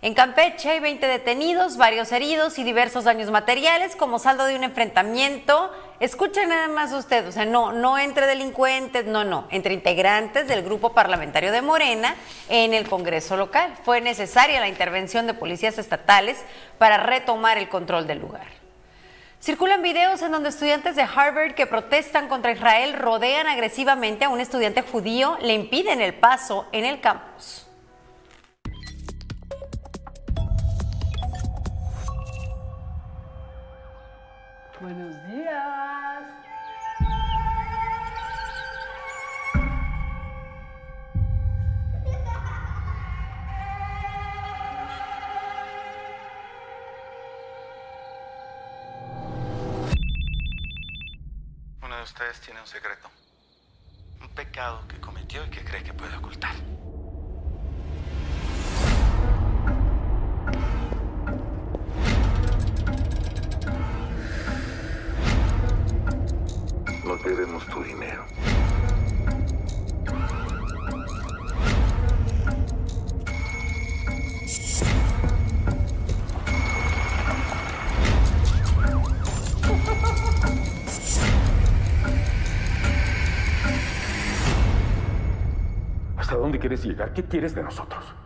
En 0.00 0.14
Campeche 0.14 0.70
hay 0.70 0.78
20 0.78 1.04
detenidos, 1.08 1.76
varios 1.76 2.12
heridos 2.12 2.60
y 2.60 2.62
diversos 2.62 3.02
daños 3.02 3.32
materiales 3.32 3.96
como 3.96 4.20
saldo 4.20 4.44
de 4.44 4.54
un 4.54 4.62
enfrentamiento. 4.62 5.72
Escuchen 5.98 6.50
nada 6.50 6.68
más 6.68 6.92
usted, 6.92 7.26
o 7.26 7.32
sea, 7.32 7.44
no, 7.44 7.72
no 7.72 7.98
entre 7.98 8.28
delincuentes, 8.28 9.06
no, 9.06 9.24
no, 9.24 9.48
entre 9.50 9.74
integrantes 9.74 10.46
del 10.46 10.62
grupo 10.62 10.92
parlamentario 10.92 11.50
de 11.50 11.62
Morena 11.62 12.14
en 12.48 12.74
el 12.74 12.88
Congreso 12.88 13.36
local. 13.36 13.74
Fue 13.82 14.00
necesaria 14.00 14.60
la 14.60 14.68
intervención 14.68 15.26
de 15.26 15.34
policías 15.34 15.78
estatales 15.78 16.38
para 16.78 16.98
retomar 16.98 17.58
el 17.58 17.68
control 17.68 18.06
del 18.06 18.20
lugar. 18.20 18.46
Circulan 19.40 19.82
videos 19.82 20.22
en 20.22 20.30
donde 20.30 20.50
estudiantes 20.50 20.94
de 20.94 21.02
Harvard 21.02 21.54
que 21.54 21.66
protestan 21.66 22.28
contra 22.28 22.52
Israel 22.52 22.92
rodean 22.92 23.48
agresivamente 23.48 24.24
a 24.24 24.28
un 24.28 24.38
estudiante 24.38 24.82
judío, 24.82 25.36
le 25.40 25.54
impiden 25.54 26.00
el 26.00 26.14
paso 26.14 26.66
en 26.70 26.84
el 26.84 27.00
campus. 27.00 27.67
Buenos 34.80 35.26
días. 35.26 36.22
Uno 51.82 51.96
de 51.96 52.02
ustedes 52.04 52.40
tiene 52.42 52.60
un 52.60 52.66
secreto. 52.68 53.10
Un 54.20 54.28
pecado 54.28 54.86
que 54.86 55.00
cometió 55.00 55.44
y 55.44 55.50
que 55.50 55.64
cree 55.64 55.82
que 55.82 55.92
puede 55.92 56.16
ocultar. 56.16 56.54
No 67.08 67.16
debemos 67.16 67.64
tu 67.68 67.82
dinero. 67.82 68.22
¿Hasta 86.18 86.36
dónde 86.36 86.58
quieres 86.58 86.84
llegar? 86.84 87.14
¿Qué 87.14 87.24
quieres 87.24 87.54
de 87.54 87.62
nosotros? 87.62 88.17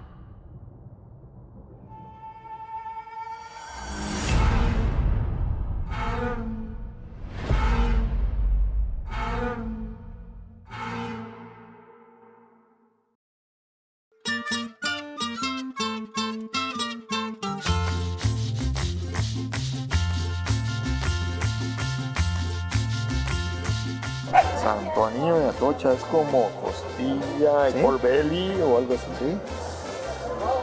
Santo 24.92 25.07
Anillo 25.07 25.38
de 25.38 25.48
Atocha 25.48 25.92
es 25.94 26.02
como 26.05 26.50
costilla 26.61 27.70
¿Sí? 27.70 27.78
o 27.83 28.76
algo 28.76 28.94
así. 28.94 29.07
¿Sí? 29.18 29.38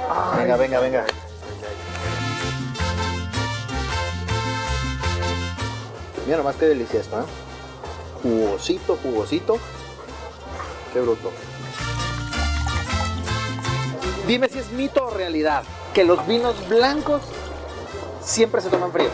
Ay. 0.07 0.43
Venga, 0.43 0.57
venga, 0.57 0.79
venga. 0.79 1.05
Mira 6.25 6.37
nomás 6.37 6.55
qué 6.57 6.67
delicia 6.67 6.99
esto, 6.99 7.19
¿eh? 7.21 7.23
Jugosito, 8.21 8.99
jugosito. 9.01 9.57
Qué 10.93 11.01
bruto. 11.01 11.31
Dime 14.27 14.47
si 14.47 14.59
es 14.59 14.71
mito 14.71 15.07
o 15.07 15.09
realidad 15.09 15.63
que 15.95 16.03
los 16.03 16.27
vinos 16.27 16.55
blancos 16.69 17.23
siempre 18.21 18.61
se 18.61 18.69
toman 18.69 18.91
fríos. 18.91 19.13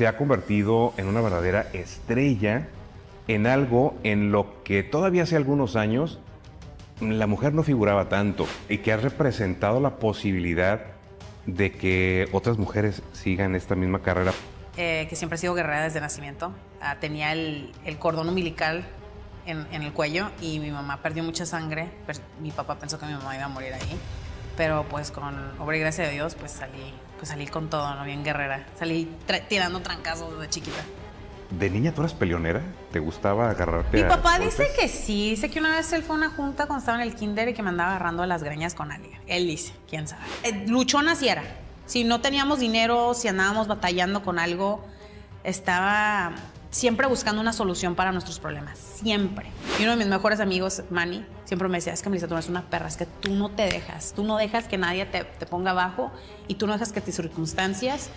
Se 0.00 0.06
ha 0.06 0.16
convertido 0.16 0.94
en 0.96 1.08
una 1.08 1.20
verdadera 1.20 1.66
estrella 1.74 2.68
en 3.28 3.46
algo 3.46 3.98
en 4.02 4.32
lo 4.32 4.64
que 4.64 4.82
todavía 4.82 5.24
hace 5.24 5.36
algunos 5.36 5.76
años 5.76 6.20
la 7.02 7.26
mujer 7.26 7.52
no 7.52 7.62
figuraba 7.62 8.08
tanto 8.08 8.46
y 8.70 8.78
que 8.78 8.94
ha 8.94 8.96
representado 8.96 9.78
la 9.78 9.96
posibilidad 9.96 10.80
de 11.44 11.72
que 11.72 12.30
otras 12.32 12.56
mujeres 12.56 13.02
sigan 13.12 13.54
esta 13.54 13.74
misma 13.74 14.00
carrera. 14.00 14.32
eh, 14.78 15.06
que 15.10 15.16
siempre 15.16 15.34
ha 15.34 15.38
sido 15.38 15.52
guerrera 15.52 15.82
desde 15.82 16.00
nacimiento. 16.00 16.50
Ah, 16.80 16.96
tenía 16.98 17.32
el, 17.32 17.70
cordón 17.98 18.30
umbilical 18.30 18.86
en, 19.44 19.66
el 19.70 19.92
cuello 19.92 20.30
y 20.40 20.60
mi 20.60 20.70
mamá 20.70 21.02
perdió 21.02 21.22
mucha 21.24 21.44
sangre. 21.44 21.90
Mi 22.40 22.52
papá 22.52 22.78
pensó 22.78 22.98
que 22.98 23.04
mi 23.04 23.12
mamá 23.12 23.36
iba 23.36 23.44
a 23.44 23.48
morir 23.48 23.74
ahí. 23.74 23.98
Pero 24.56 24.86
pues 24.88 25.10
con 25.10 25.60
obra 25.60 25.76
y 25.76 25.80
gracia 25.80 26.06
de 26.06 26.12
Dios, 26.12 26.36
pues 26.36 26.52
salí, 26.52 26.94
pues 27.20 27.28
salí 27.28 27.46
con 27.46 27.68
todo, 27.68 27.94
¿no? 27.96 28.04
Bien 28.04 28.24
guerrera. 28.24 28.64
Salí 28.78 29.06
tra- 29.28 29.46
tirando 29.46 29.80
trancazos 29.80 30.32
desde 30.38 30.48
chiquita. 30.48 30.80
¿De 31.50 31.68
niña 31.68 31.92
tú 31.92 32.00
eras 32.00 32.14
peleonera? 32.14 32.62
¿Te 32.92 32.98
gustaba 32.98 33.50
agarrarte 33.50 33.94
Mi 33.98 34.02
a 34.04 34.08
papá 34.08 34.38
golpes? 34.38 34.56
dice 34.56 34.70
que 34.80 34.88
sí. 34.88 35.30
Dice 35.30 35.50
que 35.50 35.58
una 35.58 35.76
vez 35.76 35.92
él 35.92 36.02
fue 36.02 36.16
a 36.16 36.18
una 36.18 36.30
junta 36.30 36.64
cuando 36.66 36.78
estaba 36.80 37.02
en 37.02 37.06
el 37.06 37.14
kinder 37.14 37.48
y 37.50 37.52
que 37.54 37.62
me 37.62 37.68
andaba 37.68 37.90
agarrando 37.90 38.22
a 38.22 38.26
las 38.26 38.42
greñas 38.42 38.72
con 38.74 38.90
alguien. 38.90 39.20
Él 39.26 39.46
dice, 39.46 39.74
quién 39.88 40.08
sabe. 40.08 40.22
Eh, 40.44 40.64
luchona 40.66 41.14
sí 41.14 41.28
era. 41.28 41.42
Si 41.84 42.04
no 42.04 42.22
teníamos 42.22 42.58
dinero, 42.60 43.12
si 43.12 43.28
andábamos 43.28 43.66
batallando 43.68 44.22
con 44.22 44.38
algo, 44.38 44.82
estaba 45.44 46.32
siempre 46.70 47.06
buscando 47.06 47.40
una 47.40 47.52
solución 47.52 47.94
para 47.94 48.12
nuestros 48.12 48.38
problemas. 48.38 48.78
Siempre. 48.78 49.46
Y 49.78 49.82
uno 49.82 49.92
de 49.92 49.96
mis 49.98 50.06
mejores 50.06 50.40
amigos, 50.40 50.82
Manny, 50.90 51.24
siempre 51.44 51.68
me 51.68 51.78
decía, 51.78 51.92
es 51.92 52.02
que 52.02 52.08
Melissa, 52.08 52.26
tú 52.28 52.34
no 52.34 52.38
eres 52.38 52.48
una 52.48 52.62
perra, 52.62 52.88
es 52.88 52.96
que 52.96 53.06
tú 53.06 53.34
no 53.34 53.50
te 53.50 53.62
dejas. 53.62 54.12
Tú 54.14 54.24
no 54.24 54.36
dejas 54.36 54.68
que 54.68 54.78
nadie 54.78 55.04
te, 55.06 55.24
te 55.24 55.46
ponga 55.46 55.72
abajo 55.72 56.12
y 56.48 56.54
tú 56.54 56.66
no 56.66 56.72
dejas 56.72 56.92
que 56.92 57.00
tus 57.00 57.14
circunstancias 57.14 58.10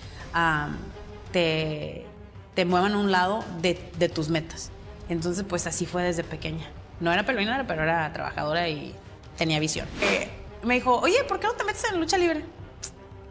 te, 1.31 2.05
te 2.53 2.65
muevan 2.65 2.93
a 2.93 2.97
un 2.99 3.11
lado 3.11 3.43
de, 3.61 3.91
de 3.97 4.09
tus 4.09 4.29
metas. 4.29 4.71
Entonces, 5.09 5.43
pues 5.47 5.67
así 5.67 5.85
fue 5.85 6.03
desde 6.03 6.23
pequeña. 6.23 6.65
No 6.99 7.11
era 7.11 7.25
pelonera, 7.25 7.65
pero 7.67 7.83
era 7.83 8.11
trabajadora 8.13 8.69
y 8.69 8.95
tenía 9.37 9.59
visión. 9.59 9.87
Eh, 10.01 10.29
me 10.63 10.75
dijo, 10.75 10.99
oye, 10.99 11.23
¿por 11.27 11.39
qué 11.39 11.47
no 11.47 11.53
te 11.53 11.63
metes 11.63 11.83
en 11.91 11.99
lucha 11.99 12.17
libre? 12.17 12.43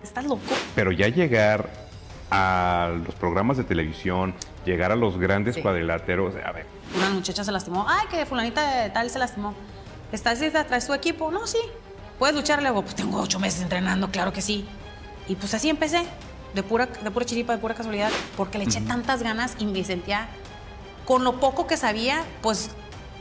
¿Estás 0.02 0.24
loco? 0.24 0.42
Pero 0.74 0.92
ya 0.92 1.08
llegar 1.08 1.70
a 2.30 2.90
los 3.06 3.14
programas 3.14 3.56
de 3.56 3.64
televisión, 3.64 4.34
llegar 4.64 4.92
a 4.92 4.96
los 4.96 5.18
grandes 5.18 5.54
Sí. 5.56 5.62
cuadriláteros, 5.62 6.34
a 6.44 6.52
ver, 6.52 6.66
Una 6.96 7.10
muchacha 7.10 7.42
se 7.44 7.50
lastimó. 7.52 7.86
Ay, 7.88 8.06
que 8.10 8.26
fulanita 8.26 8.82
de 8.82 8.90
tal 8.90 9.08
se 9.10 9.18
lastimó. 9.18 9.54
¿Estás 10.12 10.40
lista? 10.40 10.64
¿Traes 10.66 10.86
tu 10.86 10.92
equipo? 10.94 11.30
No, 11.30 11.46
sí. 11.46 11.58
¿Puedes 12.18 12.36
luchar? 12.36 12.62
Le 12.62 12.68
digo, 12.68 12.82
pues 12.82 12.94
tengo 12.94 13.18
ocho 13.20 13.38
meses 13.38 13.62
entrenando, 13.62 14.10
claro 14.10 14.32
que 14.32 14.42
sí. 14.42 14.66
Y 15.26 15.36
pues 15.36 15.54
así 15.54 15.68
empecé. 15.70 16.04
De 16.54 16.62
pura, 16.62 16.86
de 16.86 17.10
pura 17.10 17.24
chiripa, 17.24 17.54
de 17.54 17.58
pura 17.58 17.74
casualidad. 17.74 18.10
Porque 18.36 18.58
le 18.58 18.64
eché 18.64 18.80
tantas 18.82 19.22
ganas 19.22 19.56
y 19.58 19.64
me 19.66 19.82
sentía... 19.84 20.28
Con 21.06 21.24
lo 21.24 21.40
poco 21.40 21.66
que 21.66 21.76
sabía, 21.76 22.22
pues 22.42 22.70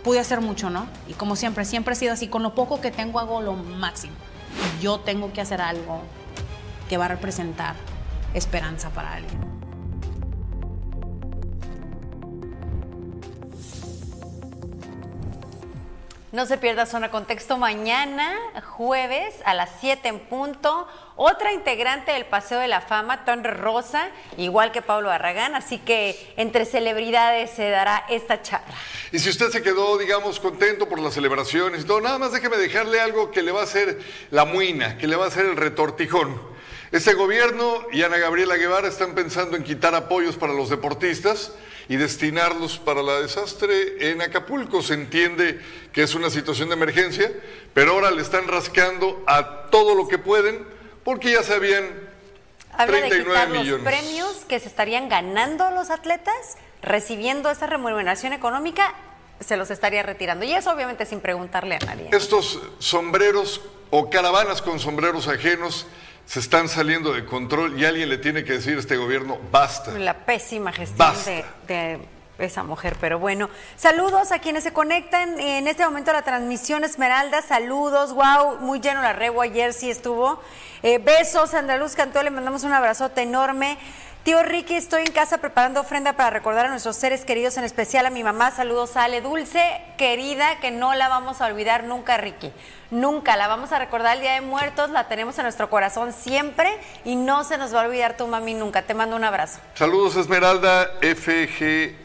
pude 0.03 0.19
hacer 0.19 0.41
mucho, 0.41 0.69
¿no? 0.69 0.85
Y 1.07 1.13
como 1.13 1.35
siempre, 1.35 1.63
siempre 1.65 1.93
he 1.93 1.95
sido 1.95 2.13
así. 2.13 2.27
Con 2.27 2.43
lo 2.43 2.53
poco 2.53 2.81
que 2.81 2.91
tengo 2.91 3.19
hago 3.19 3.41
lo 3.41 3.53
máximo. 3.53 4.13
Yo 4.81 4.99
tengo 4.99 5.31
que 5.31 5.39
hacer 5.41 5.61
algo 5.61 6.01
que 6.89 6.97
va 6.97 7.05
a 7.05 7.07
representar 7.07 7.75
esperanza 8.33 8.89
para 8.89 9.13
alguien. 9.13 9.60
No 16.31 16.45
se 16.45 16.57
pierda 16.57 16.85
Zona 16.85 17.11
Contexto 17.11 17.57
mañana, 17.57 18.33
jueves, 18.77 19.35
a 19.43 19.53
las 19.53 19.69
7 19.81 20.07
en 20.07 20.19
punto. 20.19 20.87
Otra 21.17 21.51
integrante 21.51 22.13
del 22.13 22.25
Paseo 22.25 22.57
de 22.59 22.69
la 22.69 22.79
Fama, 22.79 23.25
Ton 23.25 23.43
Rosa, 23.43 24.09
igual 24.37 24.71
que 24.71 24.81
Pablo 24.81 25.11
Arragán. 25.11 25.55
Así 25.55 25.77
que 25.77 26.33
entre 26.37 26.63
celebridades 26.63 27.49
se 27.49 27.69
dará 27.69 28.05
esta 28.07 28.41
charla. 28.41 28.73
Y 29.11 29.19
si 29.19 29.29
usted 29.29 29.49
se 29.49 29.61
quedó, 29.61 29.97
digamos, 29.97 30.39
contento 30.39 30.87
por 30.87 30.99
las 30.99 31.15
celebraciones 31.15 31.85
todo, 31.85 31.99
nada 31.99 32.17
más 32.17 32.31
déjeme 32.31 32.55
dejarle 32.55 33.01
algo 33.01 33.29
que 33.29 33.41
le 33.41 33.51
va 33.51 33.59
a 33.59 33.63
hacer 33.63 33.99
la 34.29 34.45
muina, 34.45 34.97
que 34.97 35.07
le 35.07 35.17
va 35.17 35.25
a 35.25 35.27
hacer 35.27 35.45
el 35.45 35.57
retortijón. 35.57 36.41
Este 36.93 37.13
gobierno 37.13 37.85
y 37.91 38.03
Ana 38.03 38.17
Gabriela 38.17 38.55
Guevara 38.55 38.87
están 38.87 39.15
pensando 39.15 39.57
en 39.57 39.63
quitar 39.63 39.95
apoyos 39.95 40.37
para 40.37 40.53
los 40.53 40.69
deportistas 40.69 41.51
y 41.91 41.97
destinarlos 41.97 42.79
para 42.79 43.03
la 43.03 43.19
desastre 43.19 44.11
en 44.11 44.21
Acapulco. 44.21 44.81
Se 44.81 44.93
entiende 44.93 45.59
que 45.91 46.03
es 46.03 46.15
una 46.15 46.29
situación 46.29 46.69
de 46.69 46.75
emergencia, 46.75 47.29
pero 47.73 47.91
ahora 47.91 48.11
le 48.11 48.21
están 48.21 48.47
rascando 48.47 49.21
a 49.27 49.67
todo 49.69 49.93
lo 49.93 50.07
que 50.07 50.17
pueden 50.17 50.65
porque 51.03 51.33
ya 51.33 51.43
sabían 51.43 51.83
Habla 52.71 52.95
de 52.95 53.09
39 53.09 53.25
quitar 53.25 53.49
los 53.49 53.57
millones. 53.65 53.85
premios 53.85 54.35
que 54.47 54.61
se 54.61 54.69
estarían 54.69 55.09
ganando 55.09 55.69
los 55.71 55.89
atletas, 55.89 56.33
recibiendo 56.81 57.51
esa 57.51 57.67
remuneración 57.67 58.31
económica, 58.31 58.95
se 59.41 59.57
los 59.57 59.69
estaría 59.69 60.01
retirando. 60.01 60.45
Y 60.45 60.53
eso 60.53 60.71
obviamente 60.71 61.05
sin 61.05 61.19
preguntarle 61.19 61.75
a 61.75 61.79
nadie. 61.79 62.07
Estos 62.13 62.61
sombreros 62.79 63.59
o 63.89 64.09
caravanas 64.09 64.61
con 64.61 64.79
sombreros 64.79 65.27
ajenos 65.27 65.87
se 66.25 66.39
están 66.39 66.69
saliendo 66.69 67.13
de 67.13 67.25
control 67.25 67.79
y 67.79 67.85
alguien 67.85 68.09
le 68.09 68.17
tiene 68.17 68.43
que 68.43 68.53
decir 68.53 68.77
a 68.77 68.79
este 68.79 68.97
gobierno, 68.97 69.37
basta. 69.51 69.91
La 69.91 70.25
pésima 70.25 70.71
gestión 70.71 71.13
de, 71.25 71.43
de 71.67 71.99
esa 72.45 72.63
mujer. 72.63 72.95
Pero 72.99 73.19
bueno, 73.19 73.49
saludos 73.75 74.31
a 74.31 74.39
quienes 74.39 74.63
se 74.63 74.73
conectan 74.73 75.39
en 75.39 75.67
este 75.67 75.85
momento 75.85 76.11
a 76.11 76.15
la 76.15 76.21
transmisión 76.23 76.83
Esmeralda. 76.83 77.41
Saludos, 77.41 78.13
wow, 78.13 78.59
muy 78.59 78.79
lleno 78.79 79.01
la 79.01 79.13
rebo. 79.13 79.41
Ayer 79.41 79.73
sí 79.73 79.89
estuvo. 79.89 80.41
Eh, 80.83 80.97
besos, 80.97 81.53
Andaluz 81.53 81.95
Cantó, 81.95 82.23
le 82.23 82.31
mandamos 82.31 82.63
un 82.63 82.73
abrazote 82.73 83.21
enorme. 83.21 83.77
Tío 84.23 84.43
Ricky, 84.43 84.75
estoy 84.75 85.01
en 85.01 85.13
casa 85.13 85.39
preparando 85.39 85.79
ofrenda 85.81 86.13
para 86.13 86.29
recordar 86.29 86.67
a 86.67 86.69
nuestros 86.69 86.95
seres 86.95 87.25
queridos, 87.25 87.57
en 87.57 87.63
especial 87.63 88.05
a 88.05 88.11
mi 88.11 88.23
mamá. 88.23 88.51
Saludos, 88.51 88.95
Ale 88.95 89.19
Dulce, 89.19 89.81
querida, 89.97 90.59
que 90.59 90.69
no 90.69 90.93
la 90.93 91.09
vamos 91.09 91.41
a 91.41 91.47
olvidar 91.47 91.85
nunca, 91.85 92.17
Ricky. 92.17 92.51
Nunca 92.91 93.35
la 93.35 93.47
vamos 93.47 93.71
a 93.71 93.79
recordar 93.79 94.17
el 94.17 94.21
Día 94.21 94.33
de 94.33 94.41
Muertos, 94.41 94.91
la 94.91 95.07
tenemos 95.07 95.39
en 95.39 95.45
nuestro 95.45 95.71
corazón 95.71 96.13
siempre 96.13 96.71
y 97.03 97.15
no 97.15 97.43
se 97.43 97.57
nos 97.57 97.73
va 97.73 97.81
a 97.81 97.85
olvidar 97.87 98.15
tu 98.15 98.27
mami 98.27 98.53
nunca. 98.53 98.83
Te 98.83 98.93
mando 98.93 99.15
un 99.15 99.23
abrazo. 99.23 99.59
Saludos 99.73 100.15
Esmeralda 100.15 100.87
FGE, 101.01 101.95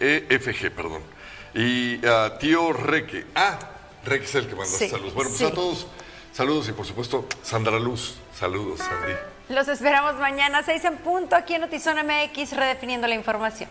EFG, 0.00 0.70
perdón. 0.74 1.02
Y 1.52 2.06
a 2.06 2.38
tío 2.38 2.72
Reque. 2.72 3.26
Ah, 3.34 3.58
Reque 4.06 4.24
es 4.24 4.34
el 4.34 4.48
que 4.48 4.54
mandó 4.54 4.70
Sí, 4.70 4.88
saludos. 4.88 5.12
Bueno, 5.12 5.28
pues 5.28 5.42
a 5.42 5.52
todos, 5.52 5.86
saludos 6.32 6.70
y 6.70 6.72
por 6.72 6.86
supuesto, 6.86 7.26
Sandra 7.42 7.78
Luz. 7.78 8.14
Saludos, 8.34 8.78
Sandy. 8.78 9.12
Los 9.50 9.66
esperamos 9.66 10.14
mañana, 10.14 10.62
6 10.62 10.84
en 10.84 10.96
punto, 10.98 11.34
aquí 11.34 11.54
en 11.54 11.62
Notizona 11.62 12.04
MX, 12.04 12.52
redefiniendo 12.52 13.08
la 13.08 13.16
información. 13.16 13.68